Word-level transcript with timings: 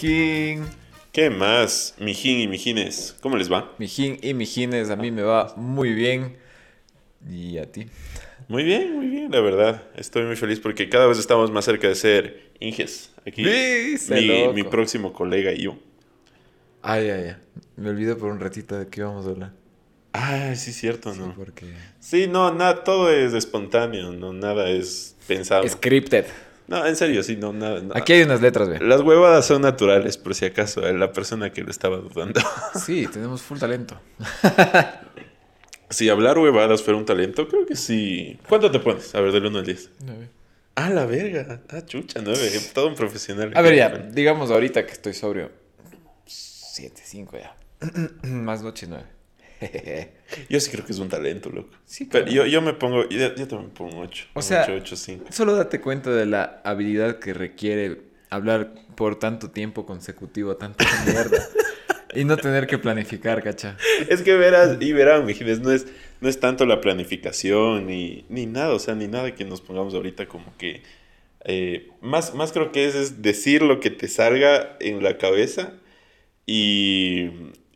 ¿Qué 0.00 0.56
fue, 0.56 0.56
mijín? 0.60 0.64
¿Qué 1.12 1.30
más, 1.30 1.94
mijín 1.98 2.40
y 2.40 2.48
mijines? 2.48 3.16
¿Cómo 3.20 3.36
les 3.36 3.50
va? 3.50 3.72
Mijín 3.78 4.18
y 4.22 4.34
mijines, 4.34 4.90
a 4.90 4.96
mí 4.96 5.10
me 5.10 5.22
va 5.22 5.54
muy 5.56 5.92
bien. 5.92 6.36
¿Y 7.28 7.58
a 7.58 7.70
ti? 7.70 7.86
Muy 8.48 8.62
bien, 8.62 8.94
muy 8.94 9.06
bien, 9.06 9.30
la 9.30 9.40
verdad. 9.40 9.82
Estoy 9.96 10.24
muy 10.24 10.36
feliz 10.36 10.60
porque 10.60 10.88
cada 10.88 11.06
vez 11.06 11.18
estamos 11.18 11.50
más 11.50 11.64
cerca 11.64 11.88
de 11.88 11.94
ser 11.94 12.50
Inges. 12.60 13.10
Aquí, 13.26 13.42
mi, 13.42 14.52
mi 14.52 14.62
próximo 14.64 15.12
colega 15.12 15.52
y 15.52 15.62
yo. 15.62 15.78
Ay, 16.82 17.08
ay, 17.10 17.28
ay. 17.28 17.36
Me 17.76 17.90
olvidé 17.90 18.14
por 18.14 18.30
un 18.30 18.38
ratito 18.38 18.78
de 18.78 18.86
qué 18.88 19.00
íbamos 19.00 19.26
a 19.26 19.30
hablar. 19.30 19.52
Ah, 20.12 20.54
sí, 20.54 20.72
cierto, 20.72 21.12
Sí, 21.12 21.20
¿no? 21.20 21.34
porque... 21.34 21.66
Sí, 22.00 22.26
no, 22.26 22.52
nada, 22.54 22.84
todo 22.84 23.10
es 23.10 23.34
espontáneo, 23.34 24.12
no, 24.12 24.32
nada 24.32 24.70
es 24.70 25.16
pensado. 25.26 25.68
Scripted. 25.68 26.26
No, 26.68 26.84
en 26.84 26.96
serio, 26.96 27.22
sí, 27.22 27.36
no, 27.36 27.52
nada. 27.52 27.80
no. 27.80 27.94
Aquí 27.94 28.12
hay 28.14 28.22
unas 28.22 28.40
letras, 28.40 28.68
ve. 28.68 28.80
Las 28.80 29.00
huevadas 29.02 29.46
son 29.46 29.62
naturales, 29.62 30.18
por 30.18 30.34
si 30.34 30.44
acaso, 30.46 30.84
a 30.84 30.92
la 30.92 31.12
persona 31.12 31.52
que 31.52 31.62
lo 31.62 31.70
estaba 31.70 31.98
dudando. 31.98 32.40
Sí, 32.74 33.06
tenemos 33.06 33.42
full 33.42 33.58
talento. 33.58 34.00
si 35.90 36.08
hablar 36.08 36.38
huevadas 36.38 36.82
fuera 36.82 36.98
un 36.98 37.04
talento, 37.04 37.48
creo 37.48 37.66
que 37.66 37.76
sí. 37.76 38.38
¿Cuánto 38.48 38.70
te 38.70 38.80
pones? 38.80 39.14
A 39.14 39.20
ver, 39.20 39.32
del 39.32 39.46
1 39.46 39.58
al 39.58 39.64
10. 39.64 39.90
Nueve. 40.04 40.28
Ah, 40.74 40.90
la 40.90 41.06
verga. 41.06 41.62
Ah, 41.70 41.82
chucha, 41.86 42.20
9. 42.22 42.60
Todo 42.74 42.88
un 42.88 42.94
profesional. 42.96 43.52
A 43.54 43.62
ver, 43.62 43.74
ya, 43.76 43.88
digamos 43.90 44.50
ahorita 44.50 44.84
que 44.84 44.92
estoy 44.92 45.14
sobrio. 45.14 45.50
Siete, 46.26 47.00
cinco 47.04 47.38
ya. 47.38 47.56
Más 48.28 48.62
noche 48.62 48.86
nueve. 48.86 49.06
Yo 50.48 50.60
sí 50.60 50.70
creo 50.70 50.84
que 50.84 50.92
es 50.92 50.98
un 50.98 51.08
talento, 51.08 51.50
loco. 51.50 51.70
Sí, 51.84 52.04
Pero 52.10 52.26
yo, 52.26 52.46
yo 52.46 52.60
me 52.62 52.72
pongo, 52.74 53.08
yo, 53.08 53.34
yo 53.34 53.48
también 53.48 53.66
me 53.70 53.74
pongo 53.76 54.00
8. 54.00 54.26
O 54.34 54.42
sea- 54.42 54.62
8, 54.64 54.72
8, 54.76 54.96
5. 54.96 55.24
Solo 55.30 55.54
date 55.56 55.80
cuenta 55.80 56.10
de 56.10 56.26
la 56.26 56.60
habilidad 56.64 57.18
que 57.18 57.32
requiere 57.32 58.02
hablar 58.30 58.74
por 58.96 59.18
tanto 59.18 59.50
tiempo 59.50 59.86
consecutivo, 59.86 60.56
tanta 60.56 60.84
mierda. 61.06 61.38
y 62.14 62.24
no 62.24 62.36
tener 62.36 62.66
que 62.66 62.78
planificar, 62.78 63.42
cacha. 63.42 63.76
Es 64.08 64.22
que 64.22 64.34
verás, 64.36 64.76
y 64.80 64.92
verán, 64.92 65.24
mijines, 65.26 65.60
no 65.60 65.70
es, 65.72 65.86
no 66.20 66.28
es 66.28 66.40
tanto 66.40 66.66
la 66.66 66.80
planificación 66.80 67.86
ni, 67.86 68.24
ni 68.28 68.46
nada, 68.46 68.74
o 68.74 68.78
sea, 68.78 68.94
ni 68.94 69.06
nada 69.06 69.34
que 69.34 69.44
nos 69.44 69.60
pongamos 69.60 69.94
ahorita 69.94 70.26
como 70.26 70.54
que... 70.58 70.82
eh, 71.44 71.90
más, 72.00 72.34
más 72.34 72.52
creo 72.52 72.72
que 72.72 72.86
es, 72.86 72.94
es 72.94 73.22
decir 73.22 73.62
lo 73.62 73.80
que 73.80 73.90
te 73.90 74.08
salga 74.08 74.76
en 74.80 75.02
la 75.02 75.16
cabeza 75.18 75.74
y, 76.46 77.30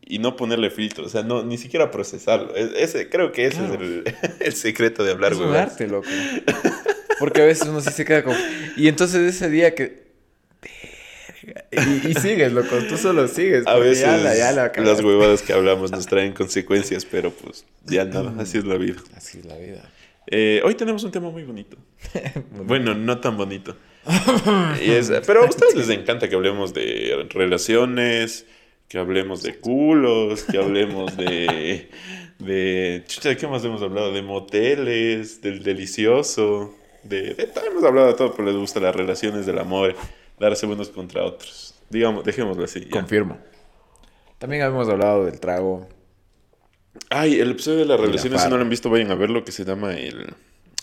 y 0.06 0.18
no 0.18 0.36
ponerle 0.36 0.70
filtro, 0.70 1.04
o 1.06 1.08
sea, 1.08 1.22
no, 1.22 1.42
ni 1.44 1.56
siquiera 1.58 1.90
procesarlo. 1.90 2.54
Es- 2.56 2.72
ese, 2.76 3.08
creo 3.08 3.32
que 3.32 3.46
ese 3.46 3.58
Claro. 3.58 3.74
es 3.74 3.80
el, 3.80 4.04
el 4.40 4.52
secreto 4.54 5.04
de 5.04 5.12
hablar, 5.12 5.34
huevadas. 5.34 5.72
arte, 5.72 5.86
loco. 5.86 6.08
Porque 7.18 7.42
a 7.42 7.44
veces 7.46 7.68
uno 7.68 7.80
sí 7.80 7.90
se 7.90 8.04
queda 8.04 8.24
como... 8.24 8.36
Y 8.76 8.88
entonces 8.88 9.34
ese 9.36 9.50
día 9.50 9.74
que... 9.74 10.08
Y, 11.72 12.08
y 12.10 12.14
sigues, 12.14 12.52
loco. 12.52 12.76
Tú 12.88 12.96
solo 12.96 13.26
sigues. 13.28 13.66
A 13.66 13.76
veces 13.76 14.00
ya 14.00 14.16
la- 14.18 14.36
ya 14.36 14.52
la 14.52 14.70
las 14.76 15.00
huevadas 15.02 15.42
que 15.42 15.52
hablamos 15.52 15.90
nos 15.90 16.06
traen 16.06 16.32
consecuencias, 16.32 17.04
pero 17.04 17.30
pues 17.30 17.64
ya 17.86 18.04
nada, 18.04 18.32
así 18.38 18.58
es 18.58 18.64
la 18.64 18.76
vida. 18.76 18.96
Así 19.16 19.38
es 19.38 19.46
la 19.46 19.56
vida. 19.56 19.90
Eh, 20.26 20.60
hoy 20.64 20.74
tenemos 20.74 21.02
un 21.04 21.10
tema 21.10 21.30
muy 21.30 21.42
bonito. 21.44 21.76
Bueno, 22.64 22.94
no 22.94 23.18
tan 23.20 23.36
bonito. 23.36 23.76
Y 24.84 24.90
es- 24.90 25.10
pero 25.26 25.42
a 25.44 25.48
ustedes 25.48 25.74
les 25.76 25.88
encanta 25.90 26.28
que 26.28 26.34
hablemos 26.34 26.72
de 26.74 27.26
relaciones, 27.30 28.46
que 28.91 28.98
hablemos 28.98 29.44
de 29.44 29.56
culos, 29.56 30.42
que 30.42 30.59
hablemos 30.59 31.16
de... 31.16 31.88
de 32.41 33.04
chucha, 33.06 33.28
¿de 33.28 33.37
qué 33.37 33.47
más 33.47 33.64
hemos 33.64 33.81
hablado? 33.82 34.12
De 34.12 34.20
moteles, 34.20 35.41
del 35.41 35.62
delicioso, 35.62 36.75
de, 37.04 37.34
de 37.34 37.47
todo 37.47 37.66
hemos 37.66 37.84
hablado 37.84 38.09
de 38.09 38.14
todo, 38.14 38.32
pero 38.34 38.48
les 38.48 38.56
gustan 38.56 38.82
las 38.82 38.97
relaciones 38.97 39.47
del 39.47 39.60
amor, 39.60 39.94
darse 40.41 40.66
unos 40.66 40.88
contra 40.88 41.22
otros. 41.22 41.76
Digamos, 41.88 42.25
dejémoslo 42.25 42.64
así. 42.64 42.81
ya. 42.81 42.91
Confirmo. 42.91 43.38
También 44.38 44.62
habíamos 44.62 44.88
hablado 44.88 45.25
del 45.25 45.38
trago. 45.38 45.87
Ay, 47.10 47.38
el 47.38 47.53
episodio 47.53 47.78
de 47.78 47.84
las 47.84 48.00
la 48.00 48.06
relaciones, 48.06 48.43
si 48.43 48.48
no 48.48 48.56
lo 48.56 48.62
han 48.62 48.70
visto, 48.70 48.91
vayan 48.91 49.12
a 49.12 49.14
ver 49.14 49.31
lo 49.31 49.44
que 49.44 49.53
se 49.53 49.64
llama 49.64 49.94
el, 49.94 50.34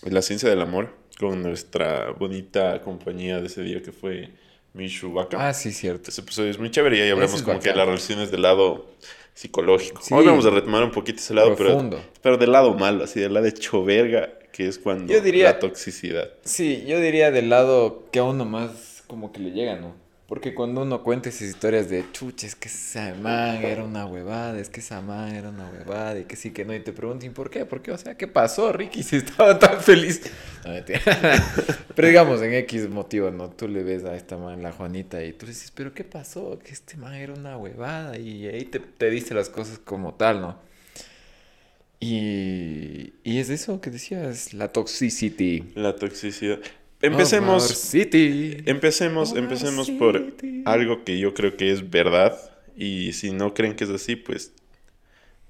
La 0.04 0.22
ciencia 0.22 0.50
del 0.50 0.62
amor, 0.62 0.96
con 1.20 1.44
nuestra 1.44 2.12
bonita 2.12 2.82
compañía 2.84 3.42
de 3.42 3.48
ese 3.48 3.64
día 3.64 3.82
que 3.82 3.92
fue 3.92 4.30
Mishu 4.78 5.12
Baka. 5.12 5.50
Ah, 5.50 5.54
sí, 5.54 5.72
cierto. 5.72 6.10
Ese 6.12 6.22
episodio 6.22 6.52
es 6.52 6.60
muy 6.60 6.72
chévere 6.72 6.98
y 6.98 7.02
ahí 7.02 7.10
hablamos 7.10 7.34
es 7.36 7.42
como 7.44 7.60
que 7.60 7.66
de 7.66 7.70
bacán. 7.72 7.78
las 7.80 7.88
relaciones 7.88 8.32
del 8.32 8.42
lado 8.44 8.86
psicológico. 9.34 10.02
Sí. 10.02 10.14
Hoy 10.14 10.26
vamos 10.26 10.46
a 10.46 10.50
retomar 10.52 10.84
un 10.84 10.92
poquito 10.92 11.20
ese 11.20 11.34
lado, 11.34 11.56
pero, 11.56 11.70
Profundo. 11.72 12.02
pero 12.22 12.38
del 12.38 12.52
lado 12.52 12.74
malo, 12.74 13.04
así 13.04 13.20
del 13.20 13.34
lado 13.34 13.46
de 13.46 13.54
choverga, 13.54 14.30
que 14.52 14.68
es 14.68 14.80
cuando 14.80 15.12
Yo 15.14 15.22
diría- 15.22 15.46
la 15.46 15.60
toxicidad. 15.60 16.30
Sí, 16.44 16.84
yo 16.88 17.00
diría 17.00 17.32
del 17.32 17.50
lado 17.50 18.08
que 18.12 18.20
a 18.20 18.24
uno 18.24 18.46
más 18.46 19.04
como 19.08 19.32
que 19.32 19.40
le 19.40 19.52
llega, 19.52 19.76
¿no? 19.76 19.96
Porque 20.28 20.54
cuando 20.54 20.82
uno 20.82 21.04
cuenta 21.04 21.30
esas 21.30 21.44
historias 21.44 21.90
de 21.90 22.04
chuches, 22.12 22.54
que 22.56 22.68
esa 22.68 23.14
man 23.16 23.64
era 23.64 23.82
una 23.86 24.06
huevada, 24.06 24.60
es 24.60 24.68
que 24.68 24.82
esa 24.82 25.00
man 25.00 25.34
era 25.34 25.48
una 25.50 25.70
huevada, 25.70 26.20
y 26.20 26.26
que 26.26 26.36
sí, 26.36 26.52
que 26.52 26.66
no, 26.66 26.76
y 26.76 26.82
te 26.82 26.92
preguntan 26.92 27.32
por 27.32 27.50
qué, 27.50 27.64
por 27.66 27.82
qué, 27.82 27.92
o 27.94 27.98
sea, 27.98 28.18
¿qué 28.18 28.28
pasó, 28.28 28.74
Ricky? 28.74 29.04
Si 29.04 29.16
estaba 29.16 29.58
tan 29.58 29.80
feliz. 29.80 30.24
No. 30.68 30.86
Pero 31.96 32.08
digamos, 32.08 32.42
en 32.42 32.54
X 32.54 32.90
motivo, 32.90 33.32
¿no? 33.32 33.50
Tú 33.50 33.68
le 33.68 33.84
ves 33.84 34.04
a 34.06 34.16
esta 34.16 34.38
man, 34.38 34.62
la 34.62 34.72
Juanita, 34.72 35.24
y 35.24 35.34
tú 35.34 35.46
le 35.46 35.52
dices, 35.52 35.72
¿pero 35.72 35.94
qué 35.94 36.04
pasó? 36.04 36.60
Que 36.60 36.72
este 36.72 36.96
man 36.98 37.14
era 37.14 37.34
una 37.34 37.58
huevada, 37.58 38.18
y 38.18 38.46
ahí 38.48 38.66
te, 38.66 38.80
te 38.80 39.10
dice 39.10 39.34
las 39.34 39.50
cosas 39.50 39.80
como 39.80 40.14
tal, 40.14 40.42
¿no? 40.42 40.60
Y, 42.00 43.14
y 43.24 43.40
es 43.40 43.50
eso 43.50 43.82
que 43.82 43.90
decías, 43.90 44.54
la 44.54 44.72
toxicity. 44.72 45.64
La 45.76 45.96
toxicidad. 45.96 46.60
Empecemos, 47.02 47.64
Amor 47.64 47.76
City. 47.78 48.58
empecemos, 48.66 49.36
empecemos 49.36 49.90
por 49.92 50.18
City. 50.18 50.64
algo 50.66 51.04
que 51.04 51.20
yo 51.20 51.34
creo 51.34 51.56
que 51.56 51.72
es 51.72 51.90
verdad. 51.90 52.38
Y 52.76 53.14
si 53.14 53.32
no 53.32 53.54
creen 53.54 53.76
que 53.76 53.84
es 53.84 53.90
así, 53.90 54.16
pues 54.16 54.52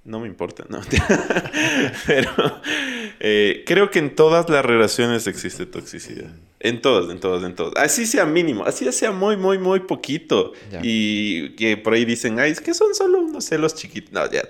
no 0.04 0.20
me 0.22 0.28
importa, 0.28 0.66
¿no? 0.70 0.82
Pero 2.08 2.32
eh, 3.20 3.64
creo 3.66 3.92
que 3.92 4.00
en 4.00 4.16
todas 4.16 4.50
las 4.50 4.66
relaciones 4.66 5.28
existe 5.28 5.66
toxicidad. 5.66 6.32
En 6.60 6.82
todas, 6.82 7.12
en 7.12 7.20
todas, 7.20 7.44
en 7.44 7.56
todas. 7.56 7.74
Así 7.78 8.06
sea 8.06 8.26
mínimo, 8.26 8.66
así 8.66 8.92
sea 8.92 9.12
muy, 9.12 9.38
muy, 9.38 9.60
muy 9.60 9.82
poquito. 9.82 10.54
Ya. 10.72 10.82
Y 10.84 11.56
que 11.56 11.78
por 11.78 11.94
ahí 11.94 12.04
dicen, 12.06 12.40
ay, 12.40 12.52
es 12.52 12.62
que 12.62 12.74
son 12.74 12.96
solo 12.96 13.20
unos 13.20 13.46
celos 13.46 13.76
chiquitos. 13.76 14.12
No, 14.12 14.30
ya. 14.32 14.44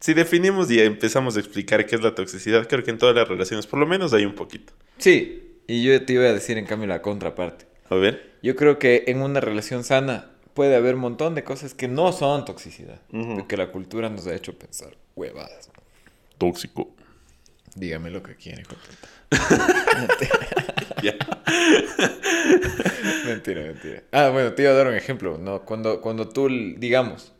Si 0.00 0.14
definimos 0.14 0.70
y 0.70 0.80
empezamos 0.80 1.36
a 1.36 1.40
explicar 1.40 1.86
qué 1.86 1.96
es 1.96 2.02
la 2.02 2.14
toxicidad, 2.14 2.66
creo 2.68 2.84
que 2.84 2.90
en 2.90 2.98
todas 2.98 3.14
las 3.14 3.28
relaciones, 3.28 3.66
por 3.66 3.78
lo 3.78 3.86
menos 3.86 4.12
hay 4.12 4.24
un 4.24 4.34
poquito. 4.34 4.72
Sí, 4.98 5.60
y 5.66 5.82
yo 5.82 6.04
te 6.04 6.14
iba 6.14 6.24
a 6.24 6.32
decir 6.32 6.58
en 6.58 6.66
cambio 6.66 6.88
la 6.88 7.02
contraparte. 7.02 7.66
A 7.88 7.94
ver. 7.94 8.30
Yo 8.42 8.56
creo 8.56 8.78
que 8.78 9.04
en 9.06 9.20
una 9.20 9.40
relación 9.40 9.84
sana 9.84 10.30
puede 10.54 10.76
haber 10.76 10.94
un 10.94 11.02
montón 11.02 11.34
de 11.34 11.44
cosas 11.44 11.74
que 11.74 11.88
no 11.88 12.12
son 12.12 12.44
toxicidad. 12.44 13.00
Ujú. 13.12 13.36
Porque 13.38 13.56
la 13.56 13.70
cultura 13.70 14.08
nos 14.08 14.26
ha 14.26 14.34
hecho 14.34 14.58
pensar 14.58 14.96
huevadas. 15.16 15.70
Tóxico. 16.38 16.94
Dígame 17.74 18.10
lo 18.10 18.22
que 18.22 18.34
quiere, 18.34 18.62
hijo 18.62 18.72
de 18.72 18.78
puta. 18.78 19.08
Mentira, 23.26 23.62
mentira. 23.62 24.02
Ah, 24.12 24.30
bueno, 24.30 24.52
te 24.52 24.62
iba 24.62 24.72
a 24.72 24.74
dar 24.74 24.88
un 24.88 24.94
ejemplo. 24.94 25.38
¿no? 25.38 25.62
Cuando, 25.64 26.00
cuando 26.00 26.28
tú, 26.28 26.48
digamos, 26.76 27.32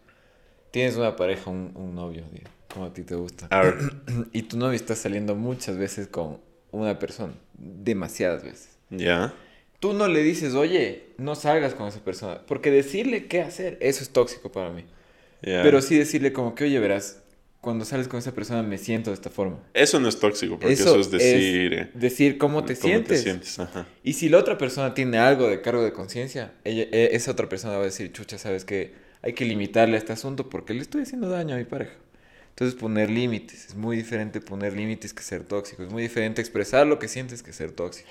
tienes 0.70 0.96
una 0.96 1.16
pareja, 1.16 1.50
un, 1.50 1.72
un 1.74 1.94
novio, 1.94 2.24
como 2.72 2.86
a 2.86 2.92
ti 2.92 3.02
te 3.02 3.14
gusta. 3.14 3.46
A 3.50 3.62
ver. 3.62 3.76
Y 4.32 4.42
tu 4.42 4.56
novio 4.56 4.76
está 4.76 4.94
saliendo 4.94 5.34
muchas 5.34 5.76
veces 5.76 6.06
con 6.06 6.38
una 6.70 6.98
persona, 6.98 7.34
demasiadas 7.54 8.44
veces. 8.44 8.78
Ya. 8.90 9.32
Tú 9.80 9.92
no 9.92 10.08
le 10.08 10.22
dices, 10.22 10.54
oye, 10.54 11.06
no 11.16 11.34
salgas 11.34 11.74
con 11.74 11.88
esa 11.88 12.00
persona, 12.00 12.42
porque 12.46 12.70
decirle 12.70 13.26
qué 13.26 13.40
hacer, 13.40 13.78
eso 13.80 14.02
es 14.02 14.10
tóxico 14.10 14.52
para 14.52 14.70
mí. 14.70 14.84
ya. 15.42 15.62
Pero 15.62 15.80
sí 15.80 15.96
decirle 15.98 16.32
como 16.32 16.54
que, 16.54 16.64
oye, 16.64 16.78
verás, 16.78 17.22
cuando 17.60 17.84
sales 17.84 18.08
con 18.08 18.18
esa 18.18 18.32
persona 18.32 18.62
me 18.62 18.78
siento 18.78 19.10
de 19.10 19.14
esta 19.14 19.28
forma. 19.30 19.58
Eso 19.74 20.00
no 20.00 20.08
es 20.08 20.18
tóxico, 20.18 20.58
porque 20.58 20.72
eso, 20.72 20.98
es 20.98 21.10
decir. 21.10 21.74
eh, 21.74 21.90
decir 21.94 22.38
cómo 22.38 22.64
te 22.64 22.74
sientes. 22.74 23.58
Ajá. 23.58 23.86
Y 24.02 24.14
si 24.14 24.28
la 24.28 24.38
otra 24.38 24.56
persona 24.56 24.94
tiene 24.94 25.18
algo 25.18 25.48
de 25.48 25.60
cargo 25.60 25.82
de 25.82 25.92
conciencia, 25.92 26.54
eh, 26.64 27.10
esa 27.12 27.32
otra 27.32 27.48
persona 27.48 27.74
va 27.74 27.82
a 27.82 27.84
decir, 27.84 28.12
chucha, 28.12 28.38
sabes 28.38 28.64
que 28.64 28.94
hay 29.22 29.34
que 29.34 29.44
limitarle 29.44 29.96
a 29.96 29.98
este 29.98 30.12
asunto 30.12 30.48
porque 30.48 30.72
le 30.72 30.80
estoy 30.80 31.02
haciendo 31.02 31.28
daño 31.28 31.54
a 31.54 31.58
mi 31.58 31.64
pareja. 31.64 31.92
Entonces 32.50 32.78
poner 32.78 33.10
límites, 33.10 33.66
es 33.66 33.74
muy 33.74 33.96
diferente 33.96 34.40
poner 34.40 34.74
límites 34.74 35.14
que 35.14 35.22
ser 35.22 35.44
tóxico, 35.44 35.82
es 35.82 35.90
muy 35.90 36.02
diferente 36.02 36.40
expresar 36.40 36.86
lo 36.86 36.98
que 36.98 37.08
sientes 37.08 37.42
que 37.42 37.52
ser 37.52 37.72
tóxico. 37.72 38.08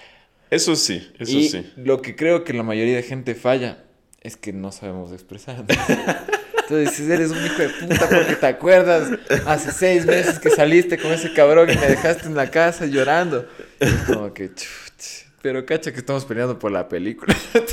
Eso 0.49 0.75
sí, 0.75 1.07
eso 1.19 1.37
y 1.37 1.49
sí. 1.49 1.71
lo 1.75 2.01
que 2.01 2.15
creo 2.15 2.43
que 2.43 2.53
la 2.53 2.63
mayoría 2.63 2.95
de 2.95 3.03
gente 3.03 3.35
falla 3.35 3.83
es 4.21 4.37
que 4.37 4.51
no 4.53 4.71
sabemos 4.71 5.11
expresar. 5.11 5.65
Entonces 6.69 6.91
dices, 6.97 7.09
eres 7.09 7.31
un 7.31 7.43
hijo 7.43 7.61
de 7.63 7.69
puta 7.69 8.07
porque 8.09 8.35
te 8.35 8.45
acuerdas 8.45 9.09
hace 9.47 9.71
seis 9.71 10.05
meses 10.05 10.37
que 10.39 10.49
saliste 10.51 10.97
con 10.99 11.11
ese 11.11 11.33
cabrón 11.33 11.69
y 11.71 11.75
me 11.75 11.87
dejaste 11.87 12.27
en 12.27 12.35
la 12.35 12.51
casa 12.51 12.85
llorando. 12.85 13.47
Y 13.81 14.13
como 14.13 14.31
que, 14.33 14.49
chuch, 14.53 15.25
pero 15.41 15.65
cacha 15.65 15.91
que 15.91 15.99
estamos 15.99 16.25
peleando 16.25 16.59
por 16.59 16.71
la 16.71 16.87
película. 16.87 17.35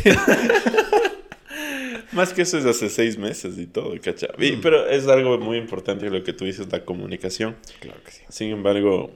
Más 2.12 2.32
que 2.32 2.42
eso 2.42 2.58
es 2.58 2.64
hace 2.64 2.88
seis 2.88 3.18
meses 3.18 3.58
y 3.58 3.66
todo, 3.66 3.92
¿cachai? 4.00 4.30
Y- 4.38 4.52
Mm. 4.52 4.60
Pero 4.62 4.88
es 4.88 5.06
algo 5.08 5.38
muy 5.38 5.58
importante 5.58 6.08
lo 6.08 6.22
que 6.22 6.32
tú 6.32 6.44
dices, 6.44 6.66
la 6.70 6.84
comunicación. 6.84 7.56
claro 7.80 8.00
que 8.04 8.12
sí. 8.12 8.20
Sin 8.30 8.50
embargo, 8.50 9.10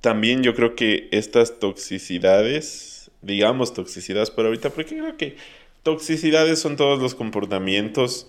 también 0.00 0.42
yo 0.42 0.54
creo 0.54 0.74
que 0.74 1.08
estas 1.12 1.58
toxicidades, 1.58 3.10
digamos 3.20 3.74
toxicidades 3.74 4.30
por 4.30 4.46
ahorita, 4.46 4.70
porque 4.70 4.96
creo 4.96 5.16
que 5.16 5.36
toxicidades 5.82 6.58
son 6.60 6.76
todos 6.76 7.00
los 7.00 7.14
comportamientos 7.14 8.28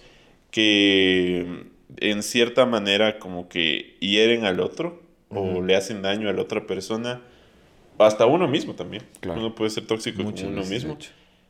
que 0.52 1.66
en 1.98 2.24
cierta 2.24 2.66
manera 2.66 3.20
como 3.20 3.50
que 3.50 3.98
hieren 4.00 4.46
al 4.46 4.60
otro 4.60 5.02
o 5.30 5.62
le 5.62 5.76
hacen 5.76 6.02
daño 6.02 6.30
a 6.30 6.34
la 6.34 6.42
otra 6.42 6.68
persona, 6.68 7.22
hasta 7.98 8.26
uno 8.26 8.48
mismo 8.48 8.76
también. 8.76 9.04
Uno 9.24 9.56
puede 9.56 9.70
ser 9.70 9.88
tóxico 9.88 10.24
con 10.24 10.34
uno 10.46 10.64
mismo. 10.66 10.98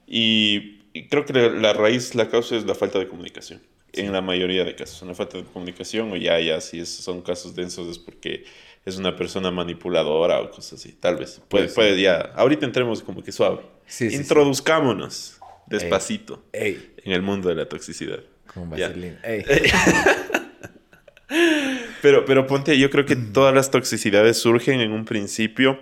Y, 0.08 0.80
creo 1.10 1.26
que 1.26 1.34
la, 1.34 1.74
raíz, 1.74 2.14
la 2.16 2.30
causa 2.30 2.56
es 2.56 2.66
la 2.66 2.76
falta 2.76 3.00
de 3.00 3.08
comunicación. 3.08 3.62
En 3.94 4.14
la 4.14 4.22
mayoría 4.22 4.64
de 4.64 4.76
casos, 4.76 5.02
una 5.02 5.16
falta 5.16 5.38
de 5.38 5.44
comunicación 5.44 6.12
o 6.12 6.16
ya, 6.16 6.40
ya, 6.40 6.62
si 6.62 6.86
son 6.86 7.22
casos 7.22 7.56
densos 7.56 7.90
es 7.90 8.00
porque 8.00 8.46
es 8.86 8.98
una 8.98 9.16
persona 9.16 9.52
manipuladora 9.52 10.40
o 10.42 10.50
cosas 10.50 10.80
así, 10.80 10.94
tal 10.94 11.18
vez. 11.18 11.42
Puede, 11.50 11.68
puede, 11.68 12.00
ya. 12.00 12.32
Ahorita 12.36 12.66
entremos 12.66 13.02
como 13.02 13.22
que 13.22 13.32
suave. 13.32 13.62
Introduzcámonos 14.00 15.40
despacito 15.68 16.44
en 16.54 17.12
el 17.12 17.22
mundo 17.22 17.50
de 17.50 17.56
la 17.56 17.68
toxicidad. 17.68 18.24
Como 18.54 18.76
pero, 22.02 22.26
pero 22.26 22.48
ponte, 22.48 22.78
yo 22.78 22.90
creo 22.90 23.06
que 23.06 23.16
todas 23.16 23.56
las 23.56 23.72
toxicidades 23.72 24.36
surgen 24.38 24.82
en 24.82 24.92
un 24.92 25.06
principio 25.06 25.80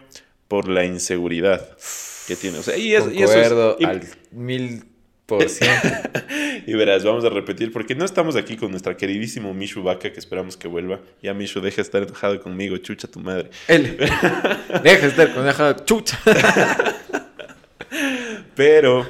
por 0.48 0.68
la 0.68 0.86
inseguridad 0.86 1.68
que 2.27 2.36
tiene. 2.36 2.60
O 2.60 2.63
sea, 2.63 2.77
y, 2.77 2.94
eso, 2.94 3.10
al 3.83 4.04
mil 4.31 4.83
por 5.25 5.50
ciento. 5.50 5.88
y 6.68 6.74
verás, 6.74 7.04
vamos 7.04 7.25
a 7.25 7.30
repetir, 7.30 7.71
porque 7.71 7.95
no 7.95 8.06
estamos 8.06 8.36
aquí 8.36 8.56
con 8.56 8.69
nuestra 8.69 8.95
queridísimo 8.98 9.51
Mishu 9.54 9.81
Vaca, 9.81 10.12
que 10.12 10.19
esperamos 10.19 10.56
que 10.56 10.68
vuelva. 10.68 11.00
Ya 11.24 11.33
Mishu, 11.33 11.62
deja 11.62 11.77
de 11.77 11.83
estar 11.83 12.04
enojado 12.04 12.39
conmigo, 12.42 12.77
chucha 12.77 13.07
tu 13.07 13.19
madre. 13.19 13.50
Él. 13.68 13.98
deja 14.83 15.01
de 15.01 15.07
estar 15.07 15.30
enojado, 15.30 15.86
chucha. 15.86 16.19
Pero 18.56 19.07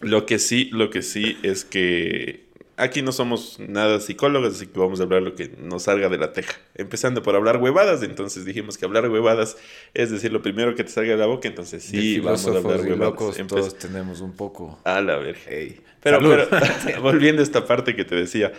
lo 0.00 0.26
que 0.26 0.38
sí, 0.38 0.68
lo 0.72 0.90
que 0.90 1.02
sí 1.02 1.38
es 1.42 1.64
que 1.64 2.49
aquí 2.80 3.02
no 3.02 3.12
somos 3.12 3.58
nada 3.60 4.00
psicólogos, 4.00 4.54
así 4.54 4.66
que 4.66 4.78
vamos 4.78 5.00
a 5.00 5.04
hablar 5.04 5.22
lo 5.22 5.34
que 5.34 5.48
nos 5.58 5.84
salga 5.84 6.08
de 6.08 6.18
la 6.18 6.32
teja. 6.32 6.58
Empezando 6.74 7.22
por 7.22 7.36
hablar 7.36 7.58
huevadas, 7.58 8.02
entonces 8.02 8.44
dijimos 8.44 8.78
que 8.78 8.84
hablar 8.84 9.08
huevadas 9.08 9.56
es 9.94 10.10
decir 10.10 10.32
lo 10.32 10.42
primero 10.42 10.74
que 10.74 10.84
te 10.84 10.90
salga 10.90 11.12
de 11.12 11.18
la 11.18 11.26
boca, 11.26 11.48
entonces 11.48 11.82
sí, 11.82 12.20
vamos 12.20 12.44
a 12.46 12.48
hablar 12.50 12.80
huevadas. 12.80 13.46
todos 13.46 13.78
tenemos 13.78 14.20
un 14.20 14.32
poco. 14.32 14.80
A 14.84 15.00
la 15.00 15.16
verga. 15.16 15.42
Pero, 16.02 16.18
pero 16.20 16.48
volviendo 17.02 17.42
a 17.42 17.44
esta 17.44 17.66
parte 17.66 17.94
que 17.94 18.04
te 18.04 18.14
decía, 18.14 18.52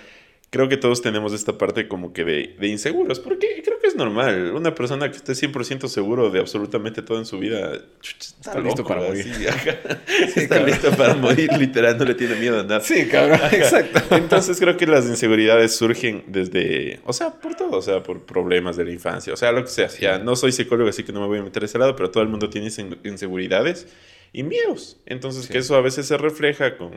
creo 0.51 0.67
que 0.67 0.75
todos 0.75 1.01
tenemos 1.01 1.31
esta 1.31 1.57
parte 1.57 1.87
como 1.87 2.11
que 2.11 2.25
de, 2.25 2.55
de, 2.59 2.67
inseguros, 2.67 3.21
porque 3.21 3.61
creo 3.63 3.79
que 3.79 3.87
es 3.87 3.95
normal. 3.95 4.51
Una 4.53 4.75
persona 4.75 5.09
que 5.09 5.15
esté 5.15 5.31
100% 5.31 5.87
seguro 5.87 6.29
de 6.29 6.41
absolutamente 6.41 7.01
todo 7.01 7.17
en 7.17 7.25
su 7.25 7.39
vida 7.39 7.71
está, 8.03 8.59
listo 8.59 8.83
para 8.83 9.01
morir. 9.01 9.25
está 10.35 10.61
listo 10.61 10.91
para 10.91 11.15
morir, 11.15 11.49
literal, 11.57 11.97
no 11.97 12.03
le 12.03 12.15
tiene 12.15 12.35
miedo 12.35 12.59
a 12.59 12.63
nada. 12.63 12.81
Sí, 12.81 13.07
cabrón, 13.07 13.39
exacto. 13.49 14.13
Entonces 14.13 14.59
creo 14.59 14.75
que 14.75 14.85
las 14.85 15.05
inseguridades 15.05 15.73
surgen 15.73 16.25
desde, 16.27 16.99
o 17.05 17.13
sea, 17.13 17.31
por 17.31 17.55
todo, 17.55 17.77
o 17.77 17.81
sea, 17.81 18.03
por 18.03 18.25
problemas 18.25 18.75
de 18.75 18.83
la 18.83 18.91
infancia, 18.91 19.33
o 19.33 19.37
sea, 19.37 19.53
lo 19.53 19.63
que 19.63 19.69
sea. 19.69 19.87
Ya 19.87 20.19
no 20.19 20.35
soy 20.35 20.51
psicólogo, 20.51 20.89
así 20.89 21.03
que 21.03 21.13
no 21.13 21.21
me 21.21 21.27
voy 21.27 21.39
a 21.39 21.43
meter 21.43 21.63
a 21.63 21.65
ese 21.65 21.77
lado, 21.77 21.95
pero 21.95 22.11
todo 22.11 22.23
el 22.23 22.29
mundo 22.29 22.49
tiene 22.49 22.69
inseguridades 23.05 23.87
y 24.33 24.43
miedos. 24.43 24.97
Entonces, 25.05 25.47
que 25.47 25.57
eso 25.57 25.75
a 25.75 25.81
veces 25.81 26.07
se 26.07 26.17
refleja 26.17 26.77
con 26.77 26.93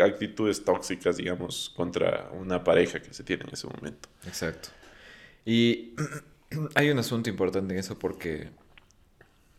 actitudes 0.00 0.64
tóxicas, 0.64 1.16
digamos, 1.16 1.72
contra 1.76 2.30
una 2.32 2.64
pareja 2.64 3.00
que 3.00 3.14
se 3.14 3.22
tiene 3.22 3.44
en 3.44 3.50
ese 3.52 3.68
momento. 3.68 4.08
Exacto. 4.26 4.70
Y 5.44 5.94
hay 6.74 6.90
un 6.90 6.98
asunto 6.98 7.30
importante 7.30 7.74
en 7.74 7.80
eso 7.80 7.98
porque 7.98 8.50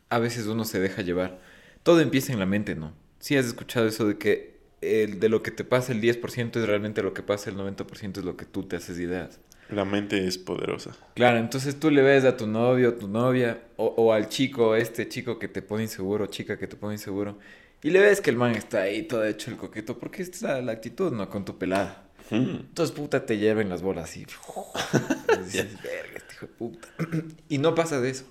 a 0.10 0.20
veces 0.20 0.48
uno 0.48 0.66
se 0.66 0.80
deja 0.80 1.02
llevar. 1.02 1.40
Todo 1.84 2.02
empieza 2.02 2.34
en 2.34 2.40
la 2.40 2.46
mente, 2.46 2.76
¿no? 2.76 2.94
Si 3.20 3.38
has 3.38 3.46
escuchado 3.46 3.88
eso 3.88 4.06
de 4.08 4.18
que 4.18 4.60
el, 4.82 5.20
de 5.20 5.30
lo 5.30 5.42
que 5.42 5.52
te 5.52 5.64
pasa 5.64 5.94
el 5.94 6.02
10% 6.02 6.58
es 6.58 6.68
realmente 6.68 7.02
lo 7.02 7.14
que 7.14 7.24
pasa, 7.24 7.50
el 7.50 7.58
90% 7.58 8.18
es 8.18 8.26
lo 8.26 8.36
que 8.36 8.46
tú 8.46 8.64
te 8.64 8.76
haces 8.76 9.00
ideas. 9.00 9.40
La 9.74 9.86
mente 9.86 10.28
es 10.28 10.38
poderosa. 10.38 10.92
Claro, 11.16 11.38
entonces 11.38 11.80
tú 11.80 11.90
le 11.90 12.02
ves 12.02 12.26
a 12.26 12.38
tu 12.38 12.48
novio, 12.48 12.96
tu 12.96 13.08
novia, 13.08 13.62
o, 13.78 14.14
al 14.14 14.30
chico, 14.30 14.76
este 14.76 15.08
chico 15.10 15.40
que 15.40 15.48
te 15.48 15.62
pone 15.62 15.84
inseguro, 15.84 16.28
chica 16.28 16.58
que 16.58 16.68
te 16.68 16.76
pone 16.76 16.94
inseguro, 16.94 17.38
y 17.82 17.90
le 17.90 18.00
ves 18.00 18.22
que 18.22 18.30
el 18.30 18.38
man 18.38 18.56
está 18.56 18.82
ahí 18.82 19.04
todo 19.04 19.26
hecho 19.26 19.52
el 19.52 19.58
coqueto, 19.58 19.98
porque 19.98 20.22
esta 20.22 20.60
es 20.60 20.66
la, 20.66 20.72
actitud, 20.72 21.12
¿no? 21.12 21.30
Con 21.30 21.44
tu 21.44 21.58
pelada. 21.58 22.04
Hmm. 22.30 22.56
Entonces, 22.62 22.96
puta, 22.96 23.26
te 23.26 23.38
lleven 23.38 23.70
las 23.70 23.82
bolas 23.82 24.14
dices, 24.16 25.82
verga, 25.84 26.18
este 26.18 26.36
hijo 26.36 26.46
de 26.46 26.54
puta. 26.54 26.88
y 27.50 27.58
no 27.58 27.76
pasa 27.76 28.00
de 28.00 28.10
eso. 28.10 28.26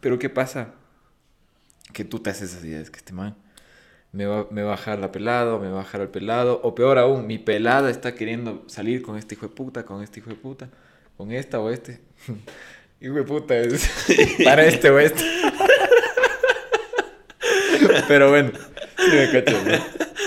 Pero 0.00 0.18
¿qué 0.18 0.30
pasa? 0.30 0.74
Que 1.92 2.04
tú 2.04 2.20
te 2.20 2.30
haces 2.30 2.52
esas 2.52 2.64
ideas, 2.64 2.90
que 2.90 2.98
este 2.98 3.12
man 3.12 3.36
me 4.14 4.26
va, 4.26 4.46
me 4.50 4.62
va 4.62 4.68
a 4.68 4.76
bajar 4.76 5.00
la 5.00 5.10
pelada, 5.10 5.58
me 5.58 5.66
va 5.66 5.80
a 5.80 5.82
bajar 5.82 6.00
el 6.00 6.08
pelado, 6.08 6.60
o 6.62 6.74
peor 6.74 6.98
aún, 6.98 7.26
mi 7.26 7.38
pelada 7.38 7.90
está 7.90 8.14
queriendo 8.14 8.62
salir 8.68 9.02
con 9.02 9.16
este 9.18 9.34
hijo 9.34 9.48
de 9.48 9.54
puta, 9.54 9.84
con 9.84 10.04
este 10.04 10.20
hijo 10.20 10.30
de 10.30 10.36
puta, 10.36 10.70
con 11.16 11.32
esta 11.32 11.60
o 11.60 11.70
este. 11.70 12.00
hijo 13.00 13.14
de 13.14 13.22
puta, 13.24 13.56
es 13.56 13.88
para 14.44 14.64
este 14.66 14.90
o 14.90 14.98
este. 14.98 15.22
Pero 18.08 18.30
bueno, 18.30 18.50
sí 18.96 19.10
me 19.12 19.30
cacho, 19.30 19.56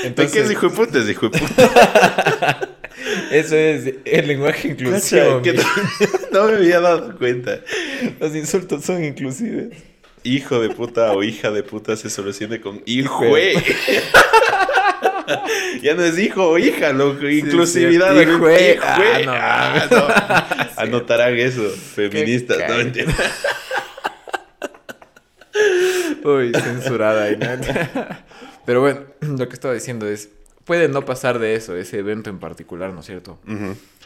Entonces, 0.03 0.33
¿Qué 0.33 0.41
es 0.41 0.51
hijo 0.51 0.69
de 0.69 0.75
puta? 0.75 0.99
Es 0.99 1.09
hijo 1.09 1.29
de 1.29 1.39
puta. 1.39 2.69
Eso 3.31 3.55
es 3.55 3.93
el 4.05 4.27
lenguaje 4.27 4.69
inclusivo. 4.69 5.41
no 6.31 6.45
me 6.45 6.53
había 6.55 6.79
dado 6.79 7.17
cuenta. 7.17 7.59
Los 8.19 8.35
insultos 8.35 8.83
son 8.83 9.03
inclusivos 9.03 9.73
hijo 10.27 10.59
de 10.59 10.69
puta 10.69 11.11
o 11.13 11.23
hija 11.23 11.51
de 11.51 11.63
puta 11.63 11.95
se 11.95 12.09
solucione 12.09 12.59
con 12.61 12.81
hijo. 12.85 13.23
Ya 15.81 15.95
no 15.95 16.03
es 16.03 16.17
hijo 16.17 16.49
o 16.49 16.57
hija, 16.57 16.93
loco. 16.93 17.27
Inclusividad. 17.27 18.15
hijo, 18.19 18.47
ah, 19.29 19.87
ah, 19.89 20.69
Anotarán 20.77 21.37
eso, 21.37 21.69
feministas. 21.69 22.57
Uy, 26.23 26.51
censurada 26.53 27.23
ahí. 27.23 27.37
Pero 28.65 28.81
bueno, 28.81 29.05
lo 29.21 29.47
que 29.47 29.53
estaba 29.53 29.73
diciendo 29.73 30.05
es, 30.07 30.29
puede 30.65 30.89
no 30.89 31.05
pasar 31.05 31.39
de 31.39 31.55
eso, 31.55 31.77
ese 31.77 31.99
evento 31.99 32.29
en 32.29 32.39
particular, 32.39 32.91
¿no 32.93 32.99
es 32.99 33.05
cierto? 33.05 33.39